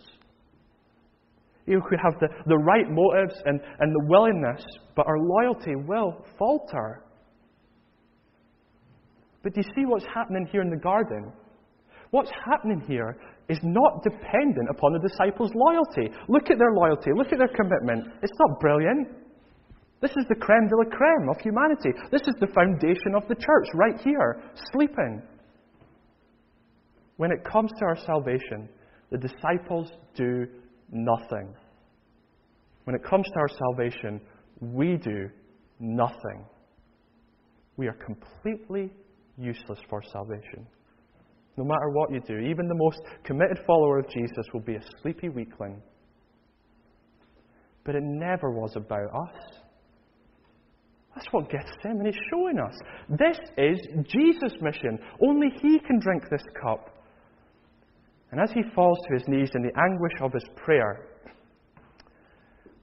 You 1.67 1.77
know, 1.77 1.87
we 1.91 1.97
have 2.03 2.19
the, 2.21 2.29
the 2.47 2.57
right 2.57 2.87
motives 2.91 3.41
and, 3.45 3.61
and 3.79 3.95
the 3.95 4.05
willingness, 4.09 4.63
but 4.97 5.07
our 5.07 5.19
loyalty 5.19 5.77
will 5.77 6.25
falter. 6.39 7.05
But 9.43 9.55
do 9.55 9.61
you 9.61 9.73
see 9.75 9.87
what's 9.87 10.07
happening 10.13 10.49
here 10.51 10.63
in 10.63 10.71
the 10.71 10.77
garden? 10.77 11.33
What's 12.11 12.31
happening 12.45 12.83
here 12.89 13.17
is 13.49 13.59
not 13.63 14.03
dependent 14.03 14.69
upon 14.71 14.93
the 14.93 15.09
disciples' 15.09 15.53
loyalty. 15.55 16.15
Look 16.29 16.51
at 16.51 16.59
their 16.59 16.73
loyalty, 16.75 17.11
look 17.15 17.33
at 17.33 17.39
their 17.39 17.49
commitment. 17.49 18.13
It's 18.23 18.33
not 18.39 18.59
brilliant. 18.61 19.09
This 20.01 20.13
is 20.13 20.25
the 20.29 20.35
creme 20.35 20.69
de 20.69 20.77
la 20.77 20.85
creme 20.85 21.29
of 21.29 21.41
humanity. 21.41 21.91
This 22.11 22.23
is 22.23 22.35
the 22.41 22.47
foundation 22.55 23.15
of 23.15 23.29
the 23.29 23.35
church, 23.35 23.69
right 23.75 24.01
here, 24.01 24.43
sleeping. 24.73 25.23
When 27.19 27.31
it 27.31 27.45
comes 27.45 27.71
to 27.79 27.85
our 27.85 27.99
salvation, 28.07 28.69
the 29.11 29.19
disciples 29.19 29.93
do 30.15 30.47
nothing. 30.91 31.55
When 32.85 32.97
it 32.97 33.05
comes 33.05 33.27
to 33.27 33.39
our 33.39 33.49
salvation, 33.49 34.21
we 34.61 34.97
do 34.97 35.29
nothing. 35.79 36.47
We 37.77 37.87
are 37.89 37.97
completely 38.05 38.91
useless 39.37 39.79
for 39.91 40.03
salvation. 40.13 40.67
No 41.59 41.65
matter 41.65 41.91
what 41.91 42.11
you 42.11 42.21
do, 42.21 42.39
even 42.39 42.69
the 42.69 42.75
most 42.75 43.01
committed 43.25 43.59
follower 43.67 43.99
of 43.99 44.09
Jesus 44.09 44.47
will 44.55 44.61
be 44.61 44.77
a 44.77 44.81
sleepy 45.03 45.29
weakling. 45.29 45.83
But 47.85 47.97
it 47.97 48.03
never 48.03 48.51
was 48.51 48.73
about 48.77 49.15
us. 49.15 49.60
That's 51.15 51.27
what 51.33 51.51
Gethsemane 51.51 52.07
is 52.07 52.15
showing 52.31 52.59
us. 52.59 52.75
This 53.09 53.39
is 53.59 53.79
Jesus' 54.05 54.57
mission. 54.61 54.99
Only 55.23 55.49
He 55.61 55.79
can 55.81 55.99
drink 55.99 56.25
this 56.31 56.45
cup. 56.63 57.01
And 58.31 58.41
as 58.41 58.51
he 58.53 58.63
falls 58.75 58.99
to 59.09 59.15
his 59.15 59.27
knees 59.27 59.51
in 59.55 59.63
the 59.63 59.73
anguish 59.77 60.13
of 60.23 60.33
his 60.33 60.45
prayer, 60.57 61.07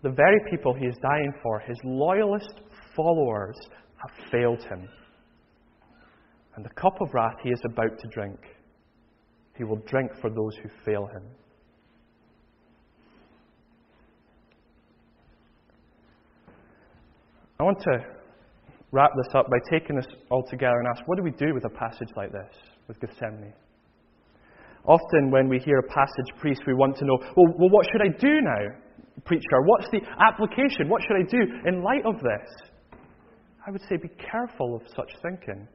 the 0.03 0.09
very 0.09 0.39
people 0.49 0.73
he 0.73 0.85
is 0.85 0.95
dying 1.01 1.33
for, 1.41 1.59
his 1.59 1.77
loyalist 1.83 2.61
followers, 2.95 3.55
have 3.97 4.31
failed 4.31 4.61
him. 4.63 4.87
And 6.55 6.65
the 6.65 6.69
cup 6.71 6.99
of 7.01 7.13
wrath 7.13 7.37
he 7.43 7.49
is 7.49 7.61
about 7.65 7.97
to 7.97 8.07
drink, 8.09 8.39
he 9.57 9.63
will 9.63 9.81
drink 9.87 10.11
for 10.19 10.29
those 10.29 10.55
who 10.61 10.69
fail 10.85 11.07
him. 11.07 11.23
I 17.59 17.63
want 17.63 17.79
to 17.81 18.16
wrap 18.91 19.11
this 19.15 19.33
up 19.35 19.47
by 19.49 19.57
taking 19.69 19.95
this 19.95 20.07
all 20.29 20.43
together 20.49 20.79
and 20.79 20.87
ask 20.87 21.07
what 21.07 21.17
do 21.17 21.23
we 21.23 21.31
do 21.31 21.53
with 21.53 21.65
a 21.65 21.69
passage 21.69 22.09
like 22.15 22.31
this, 22.31 22.53
with 22.87 22.99
Gethsemane? 22.99 23.53
Often, 24.85 25.31
when 25.31 25.49
we 25.49 25.59
hear 25.59 25.79
a 25.79 25.87
passage 25.87 26.31
preached, 26.39 26.61
we 26.65 26.73
want 26.73 26.95
to 26.97 27.05
know, 27.05 27.17
well, 27.35 27.53
well, 27.59 27.69
what 27.69 27.85
should 27.91 28.01
I 28.01 28.07
do 28.17 28.39
now, 28.41 28.63
preacher? 29.25 29.61
What's 29.65 29.87
the 29.91 29.99
application? 30.19 30.87
What 30.87 31.01
should 31.01 31.17
I 31.17 31.27
do 31.29 31.67
in 31.67 31.83
light 31.83 32.05
of 32.05 32.15
this? 32.15 32.69
I 33.67 33.71
would 33.71 33.81
say 33.81 33.97
be 33.97 34.09
careful 34.31 34.77
of 34.77 34.81
such 34.95 35.11
thinking. 35.21 35.67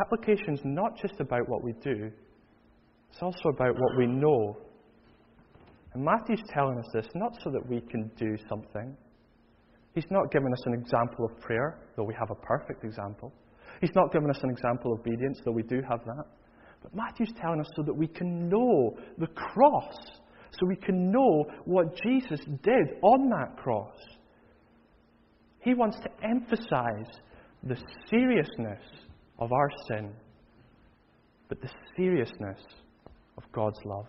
Application 0.00 0.54
is 0.54 0.60
not 0.64 0.96
just 0.96 1.20
about 1.20 1.46
what 1.48 1.62
we 1.62 1.72
do, 1.82 2.10
it's 3.10 3.22
also 3.22 3.50
about 3.54 3.74
what 3.74 3.98
we 3.98 4.06
know. 4.06 4.56
And 5.92 6.04
Matthew's 6.04 6.42
telling 6.48 6.78
us 6.78 6.86
this 6.94 7.06
not 7.14 7.32
so 7.42 7.50
that 7.50 7.68
we 7.68 7.80
can 7.80 8.10
do 8.16 8.36
something. 8.48 8.96
He's 9.94 10.10
not 10.10 10.30
giving 10.30 10.52
us 10.52 10.62
an 10.66 10.74
example 10.74 11.24
of 11.24 11.40
prayer, 11.40 11.78
though 11.96 12.04
we 12.04 12.14
have 12.14 12.30
a 12.30 12.34
perfect 12.34 12.84
example. 12.84 13.32
He's 13.80 13.94
not 13.94 14.12
giving 14.12 14.30
us 14.30 14.40
an 14.42 14.50
example 14.50 14.92
of 14.92 15.00
obedience, 15.00 15.40
though 15.44 15.52
we 15.52 15.62
do 15.62 15.80
have 15.88 16.04
that. 16.04 16.24
But 16.82 16.94
Matthew's 16.94 17.32
telling 17.40 17.60
us 17.60 17.68
so 17.76 17.82
that 17.82 17.94
we 17.94 18.06
can 18.06 18.48
know 18.48 18.96
the 19.18 19.26
cross, 19.28 19.96
so 20.52 20.66
we 20.66 20.76
can 20.76 21.10
know 21.10 21.44
what 21.64 21.96
Jesus 22.02 22.40
did 22.62 22.98
on 23.02 23.28
that 23.30 23.56
cross. 23.56 23.96
He 25.60 25.74
wants 25.74 25.98
to 25.98 26.08
emphasize 26.26 27.20
the 27.64 27.76
seriousness 28.08 28.82
of 29.38 29.52
our 29.52 29.68
sin, 29.88 30.12
but 31.48 31.60
the 31.60 31.70
seriousness 31.96 32.58
of 33.36 33.42
God's 33.52 33.78
love. 33.84 34.06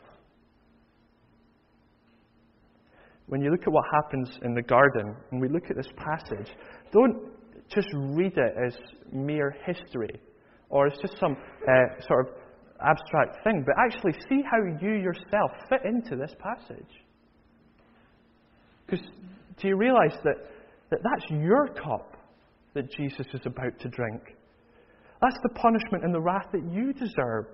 When 3.30 3.42
you 3.42 3.52
look 3.52 3.62
at 3.62 3.72
what 3.72 3.86
happens 3.94 4.30
in 4.44 4.56
the 4.56 4.62
garden, 4.62 5.16
and 5.32 5.40
we 5.40 5.48
look 5.48 5.70
at 5.70 5.78
this 5.78 5.90
passage, 5.96 6.52
don't 6.92 7.32
just 7.70 7.88
read 7.94 8.34
it 8.36 8.54
as 8.66 8.76
mere 9.12 9.56
history 9.66 10.20
or 10.70 10.88
as 10.88 10.94
just 11.00 11.18
some 11.20 11.38
uh, 11.68 12.02
sort 12.08 12.28
of 12.28 12.34
abstract 12.82 13.44
thing, 13.44 13.64
but 13.66 13.76
actually 13.78 14.14
see 14.28 14.42
how 14.50 14.58
you 14.82 14.96
yourself 14.96 15.52
fit 15.70 15.82
into 15.86 16.16
this 16.16 16.34
passage. 16.40 16.90
Because 18.86 19.06
do 19.58 19.68
you 19.68 19.78
realize 19.78 20.18
that, 20.24 20.36
that 20.90 21.00
that's 21.04 21.30
your 21.30 21.68
cup 21.68 22.18
that 22.74 22.92
Jesus 22.92 23.28
is 23.34 23.42
about 23.46 23.80
to 23.80 23.90
drink? 23.90 24.36
That's 25.22 25.38
the 25.44 25.50
punishment 25.50 26.04
and 26.04 26.16
the 26.16 26.22
wrath 26.22 26.48
that 26.52 26.64
you 26.72 26.94
deserve 26.94 27.46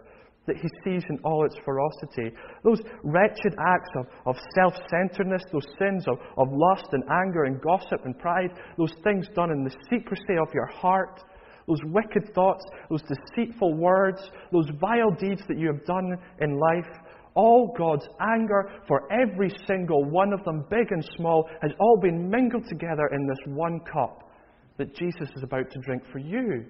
that 0.48 0.58
he 0.58 0.68
sees 0.84 1.04
in 1.10 1.18
all 1.24 1.46
its 1.46 1.56
ferocity. 1.66 2.36
Those 2.64 2.82
wretched 3.04 3.56
acts 3.60 3.90
of, 3.98 4.06
of 4.26 4.36
self 4.56 4.74
centeredness, 4.90 5.44
those 5.52 5.68
sins 5.80 6.06
of, 6.08 6.18
of 6.38 6.48
lust 6.52 6.88
and 6.92 7.04
anger 7.10 7.46
and 7.46 7.62
gossip 7.62 8.06
and 8.06 8.18
pride, 8.20 8.52
those 8.78 8.94
things 9.04 9.28
done 9.36 9.52
in 9.52 9.64
the 9.64 9.76
secrecy 9.90 10.38
of 10.42 10.54
your 10.54 10.68
heart, 10.68 11.24
those 11.68 11.80
wicked 11.86 12.34
thoughts, 12.34 12.64
those 12.90 13.02
deceitful 13.04 13.76
words, 13.76 14.22
those 14.52 14.70
vile 14.80 15.12
deeds 15.20 15.42
that 15.48 15.58
you 15.58 15.68
have 15.68 15.84
done 15.86 16.18
in 16.42 16.60
life, 16.60 16.92
all 17.34 17.74
God's 17.78 18.08
anger 18.20 18.72
for 18.88 19.12
every 19.12 19.52
single 19.68 20.06
one 20.06 20.32
of 20.32 20.44
them, 20.46 20.66
big 20.70 20.92
and 20.92 21.04
small, 21.18 21.50
has 21.62 21.72
all 21.80 22.00
been 22.02 22.30
mingled 22.30 22.68
together 22.68 23.10
in 23.14 23.28
this 23.28 23.40
one 23.48 23.80
cup 23.92 24.32
that 24.78 24.96
Jesus 24.96 25.30
is 25.36 25.44
about 25.44 25.70
to 25.72 25.80
drink 25.80 26.04
for 26.12 26.20
you. 26.20 26.66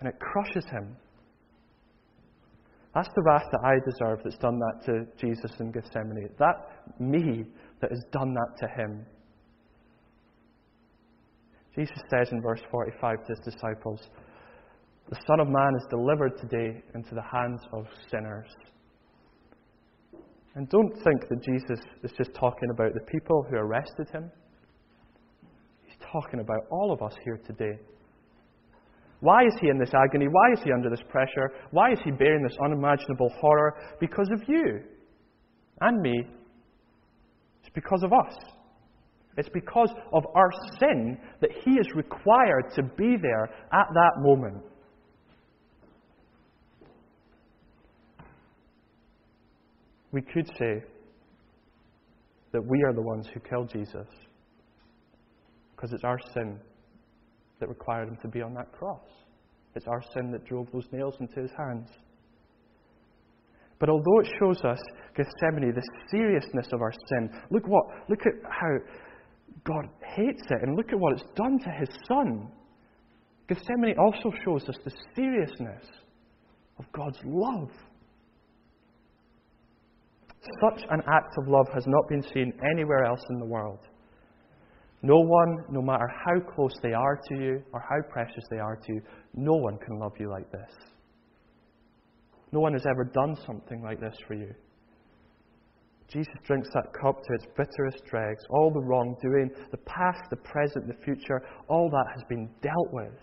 And 0.00 0.08
it 0.08 0.18
crushes 0.18 0.64
him. 0.70 0.96
That's 2.94 3.08
the 3.14 3.22
wrath 3.22 3.46
that 3.52 3.60
I 3.64 3.74
deserve 3.88 4.20
that's 4.24 4.38
done 4.38 4.58
that 4.58 4.84
to 4.86 5.06
Jesus 5.16 5.52
in 5.60 5.70
Gethsemane. 5.70 6.28
That 6.38 6.56
me 6.98 7.44
that 7.80 7.90
has 7.90 8.02
done 8.10 8.34
that 8.34 8.56
to 8.58 8.82
him. 8.82 9.06
Jesus 11.76 12.02
says 12.10 12.28
in 12.32 12.42
verse 12.42 12.60
45 12.70 13.26
to 13.26 13.28
his 13.28 13.54
disciples, 13.54 14.00
The 15.08 15.18
Son 15.26 15.38
of 15.38 15.48
Man 15.48 15.72
is 15.76 15.86
delivered 15.88 16.36
today 16.38 16.82
into 16.94 17.14
the 17.14 17.22
hands 17.22 17.60
of 17.72 17.86
sinners. 18.10 18.48
And 20.56 20.68
don't 20.68 20.92
think 21.04 21.28
that 21.28 21.42
Jesus 21.44 21.78
is 22.02 22.10
just 22.18 22.34
talking 22.34 22.70
about 22.74 22.92
the 22.92 23.06
people 23.12 23.46
who 23.48 23.56
arrested 23.56 24.08
him. 24.12 24.30
He's 25.86 25.96
talking 26.12 26.40
about 26.40 26.66
all 26.72 26.92
of 26.92 27.02
us 27.02 27.16
here 27.24 27.40
today. 27.46 27.78
Why 29.20 29.44
is 29.44 29.52
he 29.60 29.68
in 29.68 29.78
this 29.78 29.92
agony? 29.94 30.26
Why 30.30 30.52
is 30.52 30.60
he 30.64 30.72
under 30.72 30.88
this 30.88 31.02
pressure? 31.08 31.52
Why 31.70 31.92
is 31.92 31.98
he 32.04 32.10
bearing 32.10 32.42
this 32.42 32.56
unimaginable 32.64 33.30
horror? 33.38 33.74
Because 34.00 34.28
of 34.32 34.42
you 34.48 34.80
and 35.80 36.00
me. 36.00 36.22
It's 37.62 37.72
because 37.74 38.02
of 38.02 38.12
us. 38.12 38.34
It's 39.36 39.48
because 39.50 39.90
of 40.12 40.24
our 40.34 40.50
sin 40.78 41.18
that 41.40 41.50
he 41.64 41.72
is 41.72 41.86
required 41.94 42.72
to 42.74 42.82
be 42.82 43.16
there 43.20 43.44
at 43.72 43.86
that 43.94 44.12
moment. 44.18 44.62
We 50.12 50.22
could 50.22 50.48
say 50.58 50.82
that 52.52 52.62
we 52.66 52.82
are 52.82 52.92
the 52.92 53.02
ones 53.02 53.28
who 53.32 53.40
killed 53.40 53.70
Jesus 53.70 54.08
because 55.76 55.92
it's 55.92 56.04
our 56.04 56.18
sin 56.34 56.58
that 57.60 57.68
required 57.68 58.08
him 58.08 58.18
to 58.22 58.28
be 58.28 58.42
on 58.42 58.54
that 58.54 58.72
cross. 58.72 59.06
It's 59.74 59.86
our 59.86 60.02
sin 60.14 60.32
that 60.32 60.44
drove 60.44 60.68
those 60.72 60.86
nails 60.92 61.14
into 61.20 61.40
his 61.40 61.50
hands. 61.56 61.88
But 63.78 63.88
although 63.88 64.20
it 64.20 64.28
shows 64.38 64.60
us 64.62 64.80
Gethsemane, 65.16 65.72
the 65.74 65.82
seriousness 66.10 66.68
of 66.72 66.82
our 66.82 66.92
sin, 67.08 67.30
look 67.50 67.66
what 67.66 67.84
look 68.08 68.20
at 68.26 68.34
how 68.44 68.76
God 69.64 69.88
hates 70.16 70.42
it, 70.50 70.62
and 70.62 70.76
look 70.76 70.92
at 70.92 70.98
what 70.98 71.14
it's 71.14 71.30
done 71.34 71.58
to 71.60 71.70
his 71.70 71.88
son. 72.06 72.48
Gethsemane 73.48 73.96
also 73.98 74.32
shows 74.44 74.68
us 74.68 74.76
the 74.84 74.92
seriousness 75.14 75.84
of 76.78 76.84
God's 76.92 77.18
love. 77.24 77.70
Such 80.62 80.82
an 80.90 81.02
act 81.12 81.34
of 81.38 81.48
love 81.48 81.66
has 81.74 81.84
not 81.86 82.08
been 82.08 82.22
seen 82.22 82.52
anywhere 82.74 83.04
else 83.04 83.22
in 83.30 83.38
the 83.38 83.44
world. 83.44 83.80
No 85.02 85.16
one, 85.18 85.64
no 85.70 85.80
matter 85.80 86.08
how 86.08 86.40
close 86.54 86.74
they 86.82 86.92
are 86.92 87.18
to 87.28 87.34
you 87.34 87.62
or 87.72 87.80
how 87.80 88.02
precious 88.10 88.44
they 88.50 88.58
are 88.58 88.76
to 88.76 88.92
you, 88.92 89.00
no 89.34 89.54
one 89.54 89.78
can 89.78 89.98
love 89.98 90.12
you 90.18 90.28
like 90.30 90.50
this. 90.52 90.70
No 92.52 92.60
one 92.60 92.72
has 92.74 92.84
ever 92.86 93.04
done 93.04 93.36
something 93.46 93.82
like 93.82 94.00
this 94.00 94.16
for 94.26 94.34
you. 94.34 94.52
Jesus 96.08 96.34
drinks 96.44 96.68
that 96.74 96.92
cup 97.00 97.22
to 97.22 97.34
its 97.34 97.46
bitterest 97.56 98.04
dregs. 98.04 98.42
All 98.50 98.72
the 98.72 98.80
wrongdoing, 98.80 99.50
the 99.70 99.78
past, 99.78 100.28
the 100.28 100.36
present, 100.36 100.88
the 100.88 101.04
future, 101.04 101.42
all 101.68 101.88
that 101.88 102.06
has 102.14 102.24
been 102.28 102.50
dealt 102.60 102.92
with. 102.92 103.14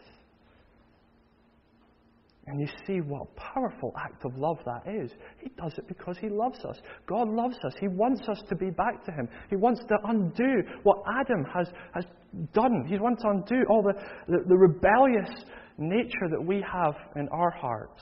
And 2.47 2.61
you 2.61 2.67
see 2.85 3.01
what 3.01 3.27
a 3.27 3.39
powerful 3.39 3.93
act 3.99 4.23
of 4.23 4.37
love 4.37 4.57
that 4.65 4.89
is. 4.89 5.11
He 5.39 5.49
does 5.61 5.73
it 5.77 5.85
because 5.87 6.17
He 6.17 6.29
loves 6.29 6.59
us. 6.63 6.77
God 7.05 7.27
loves 7.27 7.57
us. 7.65 7.73
He 7.79 7.89
wants 7.89 8.21
us 8.29 8.41
to 8.47 8.55
be 8.55 8.69
back 8.69 9.03
to 9.05 9.11
Him. 9.11 9.27
He 9.49 9.57
wants 9.57 9.81
to 9.89 9.97
undo 10.05 10.63
what 10.83 11.03
Adam 11.19 11.43
has, 11.53 11.67
has 11.93 12.05
done. 12.53 12.85
He 12.87 12.97
wants 12.99 13.21
to 13.23 13.29
undo 13.29 13.65
all 13.69 13.83
the, 13.83 13.93
the, 14.27 14.43
the 14.47 14.55
rebellious 14.55 15.29
nature 15.77 16.29
that 16.31 16.41
we 16.41 16.63
have 16.71 16.95
in 17.17 17.27
our 17.33 17.51
hearts. 17.51 18.01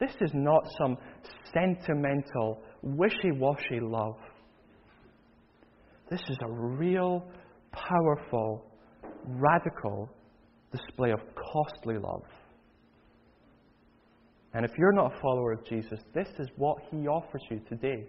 This 0.00 0.10
is 0.20 0.32
not 0.34 0.62
some 0.76 0.96
sentimental, 1.54 2.62
wishy 2.82 3.30
washy 3.32 3.80
love. 3.80 4.16
This 6.10 6.20
is 6.28 6.36
a 6.42 6.50
real, 6.50 7.24
powerful, 7.72 8.64
radical 9.24 10.10
display 10.72 11.12
of 11.12 11.20
costly 11.34 11.96
love. 11.98 12.22
And 14.56 14.64
if 14.64 14.70
you're 14.78 14.92
not 14.92 15.14
a 15.14 15.20
follower 15.20 15.52
of 15.52 15.66
Jesus, 15.66 16.00
this 16.14 16.28
is 16.38 16.48
what 16.56 16.78
he 16.90 17.06
offers 17.06 17.42
you 17.50 17.60
today. 17.68 18.06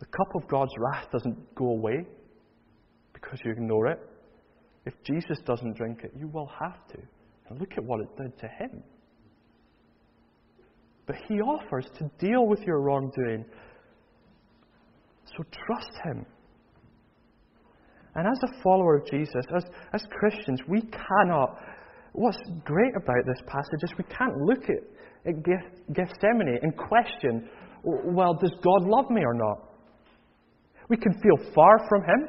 The 0.00 0.06
cup 0.06 0.34
of 0.34 0.48
God's 0.48 0.72
wrath 0.78 1.06
doesn't 1.12 1.54
go 1.54 1.66
away 1.66 2.04
because 3.12 3.38
you 3.44 3.52
ignore 3.52 3.86
it. 3.86 4.00
If 4.84 4.94
Jesus 5.04 5.38
doesn't 5.46 5.76
drink 5.76 6.00
it, 6.02 6.10
you 6.18 6.26
will 6.26 6.50
have 6.60 6.88
to. 6.88 6.98
And 7.48 7.60
look 7.60 7.70
at 7.76 7.84
what 7.84 8.00
it 8.00 8.08
did 8.20 8.36
to 8.40 8.48
him. 8.48 8.82
But 11.06 11.14
he 11.28 11.34
offers 11.34 11.86
to 12.00 12.10
deal 12.18 12.44
with 12.48 12.62
your 12.62 12.80
wrongdoing. 12.80 13.44
So 15.24 15.44
trust 15.66 15.92
him. 16.02 16.26
And 18.16 18.26
as 18.26 18.40
a 18.42 18.62
follower 18.64 18.96
of 18.96 19.08
Jesus, 19.08 19.44
as, 19.56 19.62
as 19.94 20.02
Christians, 20.18 20.58
we 20.66 20.80
cannot 20.80 21.60
What's 22.12 22.38
great 22.64 22.94
about 22.94 23.24
this 23.26 23.40
passage 23.46 23.82
is 23.82 23.92
we 23.96 24.04
can't 24.04 24.36
look 24.36 24.64
at, 24.64 24.82
at 25.26 25.42
Gethsemane 25.94 26.58
and 26.62 26.76
question, 26.76 27.48
well, 27.84 28.34
does 28.34 28.52
God 28.62 28.88
love 28.88 29.10
me 29.10 29.22
or 29.24 29.34
not? 29.34 29.70
We 30.88 30.96
can 30.96 31.14
feel 31.14 31.52
far 31.54 31.78
from 31.88 32.02
Him. 32.02 32.28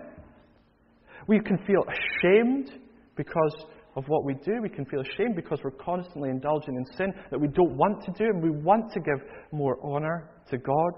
We 1.28 1.40
can 1.40 1.58
feel 1.66 1.84
ashamed 1.84 2.80
because 3.16 3.66
of 3.96 4.06
what 4.08 4.26
we 4.26 4.36
do. 4.46 4.62
We 4.62 4.70
can 4.70 4.86
feel 4.86 5.02
ashamed 5.02 5.36
because 5.36 5.60
we're 5.64 5.72
constantly 5.72 6.30
indulging 6.30 6.76
in 6.76 6.86
sin 6.98 7.14
that 7.30 7.40
we 7.40 7.48
don't 7.48 7.76
want 7.76 8.04
to 8.06 8.12
do 8.12 8.26
and 8.26 8.42
we 8.42 8.50
want 8.50 8.92
to 8.94 9.00
give 9.00 9.20
more 9.52 9.78
honour 9.84 10.30
to 10.50 10.58
God. 10.58 10.94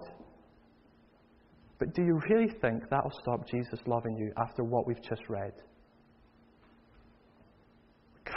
But 1.79 1.93
do 1.93 2.03
you 2.03 2.19
really 2.29 2.53
think 2.61 2.83
that'll 2.89 3.11
stop 3.21 3.47
Jesus 3.49 3.79
loving 3.85 4.15
you 4.15 4.31
after 4.37 4.63
what 4.63 4.87
we've 4.87 5.01
just 5.01 5.23
read? 5.27 5.53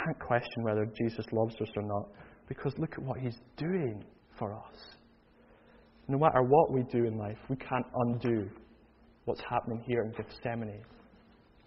Can't 0.03 0.19
question 0.19 0.63
whether 0.63 0.85
Jesus 0.97 1.25
loves 1.31 1.55
us 1.61 1.69
or 1.75 1.83
not 1.83 2.07
because 2.47 2.73
look 2.77 2.93
at 2.93 3.03
what 3.03 3.19
he's 3.19 3.39
doing 3.57 4.03
for 4.37 4.53
us. 4.53 4.95
No 6.07 6.17
matter 6.17 6.41
what 6.41 6.71
we 6.71 6.83
do 6.91 7.05
in 7.05 7.17
life, 7.17 7.37
we 7.49 7.55
can't 7.55 7.85
undo 7.95 8.49
what's 9.25 9.41
happening 9.47 9.83
here 9.85 10.01
in 10.01 10.11
Gethsemane. 10.11 10.81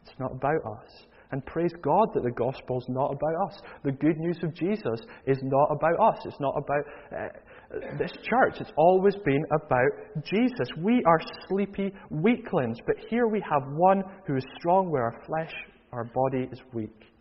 It's 0.02 0.18
not 0.18 0.32
about 0.32 0.60
us. 0.66 1.06
And 1.30 1.44
praise 1.46 1.72
God 1.80 2.08
that 2.12 2.24
the 2.24 2.32
gospel's 2.32 2.84
not 2.88 3.12
about 3.12 3.48
us. 3.48 3.60
The 3.84 3.92
good 3.92 4.18
news 4.18 4.38
of 4.42 4.52
Jesus 4.52 5.00
is 5.26 5.38
not 5.42 5.68
about 5.70 6.14
us. 6.14 6.26
It's 6.26 6.40
not 6.40 6.54
about 6.58 6.84
uh, 7.16 7.98
this 7.98 8.10
church. 8.22 8.60
It's 8.60 8.72
always 8.76 9.14
been 9.24 9.42
about 9.50 10.24
Jesus. 10.24 10.68
We 10.78 11.02
are 11.06 11.20
sleepy 11.48 11.92
weaklings, 12.10 12.76
but 12.86 12.96
here 13.08 13.28
we 13.28 13.40
have 13.40 13.62
one 13.76 14.02
who 14.26 14.36
is 14.36 14.44
strong 14.58 14.90
where 14.90 15.04
our 15.04 15.22
flesh, 15.24 15.54
our 15.92 16.04
body 16.04 16.48
is 16.52 16.60
weak. 16.74 17.11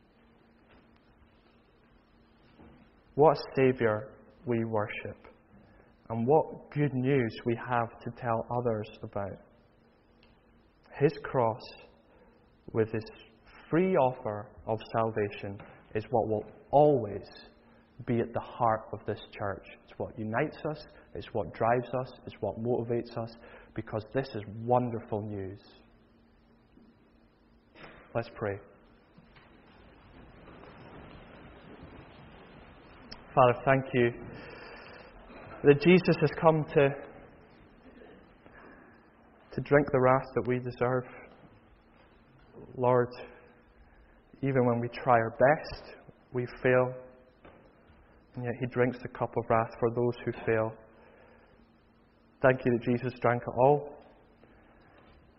What 3.22 3.38
a 3.38 3.42
Saviour 3.56 4.08
we 4.48 4.66
worship, 4.66 5.28
and 6.10 6.26
what 6.26 6.72
good 6.72 6.92
news 6.92 7.32
we 7.46 7.56
have 7.56 8.00
to 8.00 8.10
tell 8.20 8.48
others 8.50 8.88
about. 9.04 9.38
His 11.00 11.12
cross, 11.22 11.62
with 12.74 12.92
His 12.92 13.04
free 13.70 13.96
offer 13.96 14.48
of 14.66 14.80
salvation, 14.92 15.60
is 15.94 16.04
what 16.10 16.30
will 16.30 16.46
always 16.72 17.28
be 18.08 18.22
at 18.22 18.34
the 18.34 18.40
heart 18.40 18.88
of 18.92 19.02
this 19.06 19.22
church. 19.38 19.68
It's 19.84 20.00
what 20.00 20.18
unites 20.18 20.58
us, 20.68 20.84
it's 21.14 21.32
what 21.32 21.54
drives 21.54 21.90
us, 22.02 22.12
it's 22.26 22.38
what 22.40 22.60
motivates 22.60 23.16
us, 23.20 23.36
because 23.76 24.04
this 24.16 24.30
is 24.34 24.42
wonderful 24.64 25.22
news. 25.22 25.60
Let's 28.16 28.32
pray. 28.34 28.58
Father, 33.34 33.58
thank 33.64 33.86
you 33.94 34.12
that 35.64 35.82
Jesus 35.82 36.18
has 36.20 36.30
come 36.42 36.66
to, 36.74 36.90
to 39.54 39.62
drink 39.62 39.88
the 39.94 40.02
wrath 40.02 40.26
that 40.36 40.46
we 40.46 40.60
deserve. 40.60 41.06
Lord, 42.76 43.08
even 44.42 44.66
when 44.66 44.82
we 44.82 44.90
try 44.90 45.14
our 45.14 45.30
best, 45.30 45.96
we 46.34 46.46
fail. 46.62 46.94
And 48.36 48.44
yet 48.44 48.54
he 48.60 48.66
drinks 48.66 48.98
the 49.02 49.08
cup 49.08 49.34
of 49.38 49.46
wrath 49.50 49.72
for 49.80 49.90
those 49.92 50.16
who 50.26 50.34
fail. 50.46 50.74
Thank 52.42 52.66
you 52.66 52.78
that 52.78 52.84
Jesus 52.84 53.18
drank 53.22 53.44
it 53.44 53.54
all. 53.64 53.94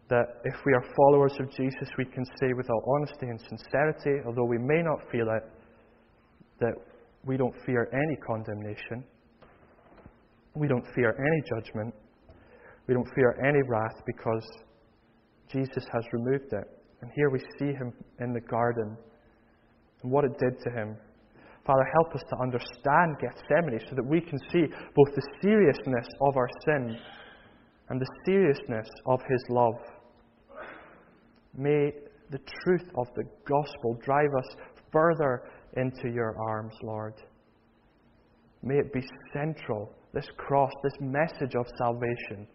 That 0.08 0.40
if 0.44 0.54
we 0.64 0.72
are 0.72 0.84
followers 0.96 1.34
of 1.38 1.50
Jesus, 1.50 1.90
we 1.98 2.06
can 2.06 2.24
say 2.40 2.54
with 2.54 2.70
all 2.70 2.96
honesty 2.96 3.26
and 3.26 3.38
sincerity, 3.38 4.24
although 4.26 4.46
we 4.46 4.56
may 4.56 4.80
not 4.82 4.98
feel 5.10 5.28
it, 5.28 5.42
that 6.60 6.72
we 7.24 7.36
don't 7.36 7.54
fear 7.64 7.88
any 7.92 8.16
condemnation. 8.16 9.04
We 10.54 10.68
don't 10.68 10.86
fear 10.94 11.14
any 11.18 11.42
judgment. 11.48 11.94
We 12.86 12.94
don't 12.94 13.08
fear 13.14 13.36
any 13.46 13.60
wrath 13.68 14.02
because 14.06 14.46
Jesus 15.50 15.84
has 15.92 16.04
removed 16.12 16.52
it. 16.52 16.64
And 17.00 17.10
here 17.14 17.30
we 17.30 17.40
see 17.58 17.72
him 17.72 17.92
in 18.20 18.32
the 18.32 18.40
garden 18.40 18.96
and 20.02 20.10
what 20.10 20.24
it 20.24 20.38
did 20.38 20.58
to 20.64 20.70
him. 20.70 20.96
Father, 21.64 21.84
help 21.94 22.14
us 22.14 22.22
to 22.28 22.36
understand 22.42 23.16
Gethsemane 23.20 23.78
so 23.88 23.94
that 23.94 24.04
we 24.04 24.20
can 24.20 24.38
see 24.50 24.66
both 24.96 25.14
the 25.14 25.22
seriousness 25.40 26.06
of 26.20 26.36
our 26.36 26.48
sin 26.66 26.98
and 27.88 28.00
the 28.00 28.06
seriousness 28.26 28.88
of 29.06 29.20
His 29.28 29.44
love. 29.48 29.74
May 31.54 31.92
the 32.30 32.40
truth 32.64 32.88
of 32.96 33.06
the 33.14 33.24
gospel 33.46 33.98
drive 34.02 34.30
us 34.38 34.56
further 34.90 35.42
into 35.76 36.10
your 36.12 36.36
arms, 36.48 36.74
Lord. 36.82 37.14
May 38.62 38.76
it 38.76 38.92
be 38.92 39.02
central, 39.32 39.92
this 40.14 40.26
cross, 40.36 40.70
this 40.84 40.98
message 41.00 41.54
of 41.54 41.66
salvation 41.78 42.46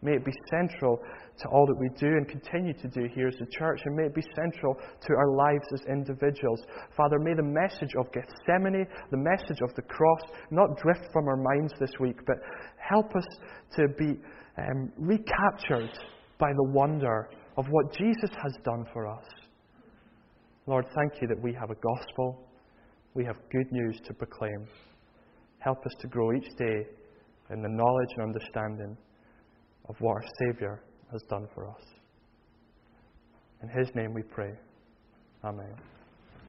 May 0.00 0.12
it 0.12 0.24
be 0.24 0.32
central 0.48 1.00
to 1.40 1.48
all 1.48 1.66
that 1.66 1.76
we 1.76 1.88
do 1.98 2.06
and 2.06 2.28
continue 2.28 2.72
to 2.72 2.88
do 2.88 3.08
here 3.14 3.26
as 3.26 3.34
a 3.40 3.58
church, 3.58 3.80
and 3.84 3.96
may 3.96 4.04
it 4.04 4.14
be 4.14 4.22
central 4.34 4.74
to 4.74 5.12
our 5.14 5.34
lives 5.34 5.66
as 5.74 5.80
individuals. 5.88 6.62
Father, 6.96 7.18
may 7.18 7.34
the 7.34 7.42
message 7.42 7.90
of 7.98 8.06
Gethsemane, 8.12 8.86
the 9.10 9.16
message 9.16 9.60
of 9.60 9.74
the 9.74 9.82
cross, 9.82 10.20
not 10.52 10.78
drift 10.78 11.12
from 11.12 11.26
our 11.26 11.36
minds 11.36 11.72
this 11.80 11.90
week, 11.98 12.18
but 12.26 12.36
help 12.78 13.14
us 13.16 13.26
to 13.74 13.88
be 13.98 14.20
um, 14.56 14.92
recaptured 14.96 15.90
by 16.38 16.52
the 16.52 16.70
wonder 16.70 17.28
of 17.56 17.66
what 17.70 17.92
Jesus 17.92 18.30
has 18.40 18.52
done 18.64 18.84
for 18.92 19.08
us. 19.08 19.24
Lord, 20.68 20.86
thank 20.94 21.20
you 21.20 21.26
that 21.26 21.42
we 21.42 21.52
have 21.54 21.70
a 21.70 21.74
gospel, 21.74 22.46
we 23.18 23.24
have 23.24 23.36
good 23.50 23.66
news 23.72 23.98
to 24.04 24.14
proclaim. 24.14 24.64
Help 25.58 25.84
us 25.84 25.92
to 25.98 26.06
grow 26.06 26.32
each 26.32 26.56
day 26.56 26.86
in 27.50 27.60
the 27.60 27.68
knowledge 27.68 28.10
and 28.16 28.22
understanding 28.22 28.96
of 29.88 29.96
what 29.98 30.12
our 30.12 30.24
Saviour 30.38 30.80
has 31.10 31.20
done 31.28 31.48
for 31.52 31.68
us. 31.68 31.82
In 33.60 33.68
His 33.70 33.92
name 33.96 34.14
we 34.14 34.22
pray. 34.22 34.52
Amen. 35.42 35.97